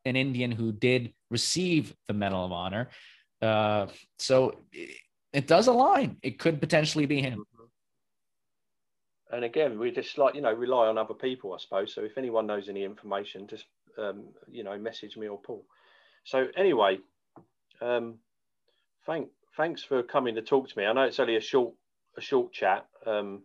an 0.04 0.16
Indian 0.18 0.52
who 0.52 0.74
did 0.74 1.14
receive 1.30 1.96
the 2.10 2.14
Medal 2.14 2.44
of 2.44 2.52
Honor. 2.52 2.90
Uh, 3.42 3.88
so 4.20 4.60
it, 5.38 5.48
does 5.48 5.68
align. 5.68 6.18
It 6.22 6.40
could 6.40 6.60
potentially 6.60 7.06
be 7.06 7.22
him. 7.22 7.40
Mm-hmm. 7.40 9.36
And 9.36 9.46
again, 9.46 9.78
we 9.78 9.92
just 9.92 10.18
like 10.18 10.36
you 10.36 10.42
know 10.42 10.54
rely 10.54 10.88
on 10.88 10.98
other 10.98 11.14
people, 11.14 11.54
I 11.54 11.58
suppose. 11.58 11.94
So 11.94 12.04
if 12.04 12.18
anyone 12.18 12.48
knows 12.48 12.70
any 12.70 12.84
information, 12.84 13.48
just 13.48 13.66
um, 13.98 14.26
you 14.50 14.64
know 14.64 14.78
message 14.78 15.18
me 15.18 15.28
or 15.28 15.40
Paul. 15.40 15.66
So 16.24 16.48
anyway, 16.56 17.00
um, 17.82 18.20
thank 19.06 19.28
thanks 19.58 19.84
for 19.84 20.02
coming 20.04 20.36
to 20.36 20.42
talk 20.42 20.70
to 20.70 20.78
me. 20.78 20.86
I 20.86 20.94
know 20.94 21.04
it's 21.04 21.20
only 21.20 21.36
a 21.36 21.42
short 21.42 21.74
a 22.18 22.22
short 22.22 22.54
chat. 22.54 22.86
Um, 23.06 23.44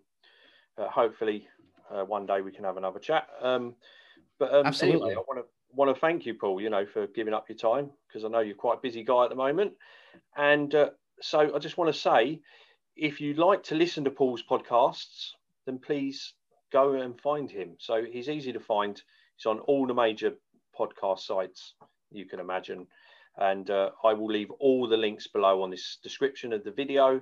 hopefully, 0.79 1.49
uh, 1.93 2.05
one 2.05 2.27
day 2.27 2.41
we 2.41 2.53
can 2.53 2.65
have 2.65 2.77
another 2.77 3.01
chat. 3.01 3.27
Um, 3.41 3.75
but 4.39 4.55
um, 4.55 4.67
Absolutely. 4.67 5.01
anyway, 5.01 5.15
I 5.15 5.25
want 5.27 5.41
to 5.41 5.45
want 5.75 5.95
to 5.95 6.01
thank 6.01 6.27
you, 6.27 6.35
Paul. 6.35 6.61
You 6.61 6.71
know, 6.71 6.87
for 6.87 7.07
giving 7.09 7.35
up 7.35 7.49
your 7.49 7.59
time 7.59 7.91
because 8.07 8.25
I 8.25 8.29
know 8.29 8.41
you're 8.41 8.55
quite 8.55 8.79
a 8.79 8.83
busy 8.83 9.03
guy 9.05 9.25
at 9.25 9.31
the 9.31 9.37
moment. 9.37 9.73
And 10.37 10.75
uh, 10.75 10.91
so 11.23 11.55
I 11.55 11.59
just 11.59 11.79
want 11.79 11.93
to 11.93 11.99
say, 11.99 12.41
if 12.97 13.21
you'd 13.21 13.39
like 13.39 13.63
to 13.65 13.75
listen 13.75 14.05
to 14.05 14.11
Paul's 14.11 14.43
podcasts, 14.43 15.31
then 15.67 15.79
please 15.79 16.35
go 16.73 16.95
and 16.95 17.21
find 17.21 17.51
him. 17.51 17.77
So 17.79 18.05
he's 18.05 18.29
easy 18.29 18.53
to 18.53 18.61
find. 18.61 19.01
He's 19.37 19.47
on 19.47 19.61
all 19.61 19.87
the 19.87 19.95
major 19.95 20.35
podcast 20.79 21.21
sites 21.21 21.75
you 22.11 22.27
can 22.27 22.41
imagine 22.41 22.87
and 23.39 23.71
uh, 23.71 23.91
I 24.05 24.13
will 24.13 24.27
leave 24.27 24.51
all 24.53 24.89
the 24.89 24.97
links 24.97 25.27
below 25.27 25.63
on 25.63 25.71
this 25.71 25.99
description 26.03 26.53
of 26.53 26.65
the 26.65 26.71
video. 26.71 27.21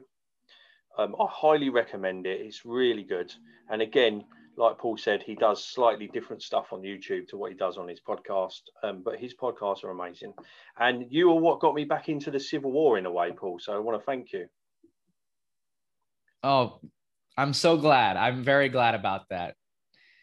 Um, 0.99 1.15
I 1.21 1.27
highly 1.31 1.69
recommend 1.69 2.27
it. 2.27 2.41
It's 2.41 2.65
really 2.65 3.05
good. 3.05 3.33
And 3.71 3.81
again, 3.81 4.25
like 4.61 4.79
Paul 4.79 4.99
said, 4.99 5.23
he 5.23 5.35
does 5.35 5.65
slightly 5.65 6.07
different 6.07 6.43
stuff 6.43 6.67
on 6.73 6.83
YouTube 6.83 7.27
to 7.29 7.39
what 7.39 7.51
he 7.51 7.57
does 7.57 7.79
on 7.79 7.89
his 7.89 8.01
podcast. 8.07 8.61
Um, 8.85 9.03
but 9.03 9.19
his 9.19 9.35
podcasts 9.35 9.83
are 9.85 9.91
amazing. 9.91 10.35
And 10.79 11.07
you 11.09 11.31
are 11.31 11.41
what 11.41 11.61
got 11.61 11.75
me 11.75 11.85
back 11.85 12.11
into 12.11 12.31
the 12.31 12.39
Civil 12.39 12.71
War 12.71 12.99
in 12.99 13.07
a 13.07 13.11
way, 13.11 13.33
Paul. 13.33 13.59
So 13.59 13.73
I 13.73 13.79
want 13.79 13.99
to 13.99 14.05
thank 14.05 14.33
you. 14.33 14.47
Oh, 16.43 16.79
I'm 17.39 17.55
so 17.55 17.79
glad. 17.79 18.19
I'm 18.19 18.45
very 18.45 18.69
glad 18.69 18.95
about 18.95 19.23
that. 19.31 19.55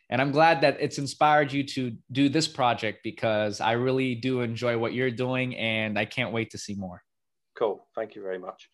And 0.09 0.21
I'm 0.21 0.31
glad 0.31 0.61
that 0.61 0.77
it's 0.79 0.99
inspired 0.99 1.51
you 1.51 1.63
to 1.63 1.97
do 2.11 2.29
this 2.29 2.47
project 2.47 2.99
because 3.03 3.59
I 3.59 3.73
really 3.73 4.15
do 4.15 4.41
enjoy 4.41 4.77
what 4.77 4.93
you're 4.93 5.11
doing 5.11 5.55
and 5.57 5.97
I 5.97 6.05
can't 6.05 6.31
wait 6.31 6.51
to 6.51 6.57
see 6.57 6.75
more. 6.75 7.01
Cool. 7.57 7.85
Thank 7.95 8.15
you 8.15 8.21
very 8.21 8.39
much. 8.39 8.69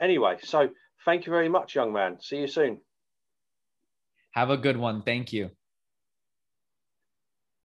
Anyway, 0.00 0.38
so 0.42 0.70
thank 1.04 1.26
you 1.26 1.30
very 1.30 1.48
much, 1.50 1.74
young 1.74 1.92
man. 1.92 2.16
See 2.20 2.38
you 2.38 2.48
soon. 2.48 2.80
Have 4.36 4.50
a 4.50 4.56
good 4.56 4.76
one. 4.76 5.02
Thank 5.02 5.32
you. 5.32 5.50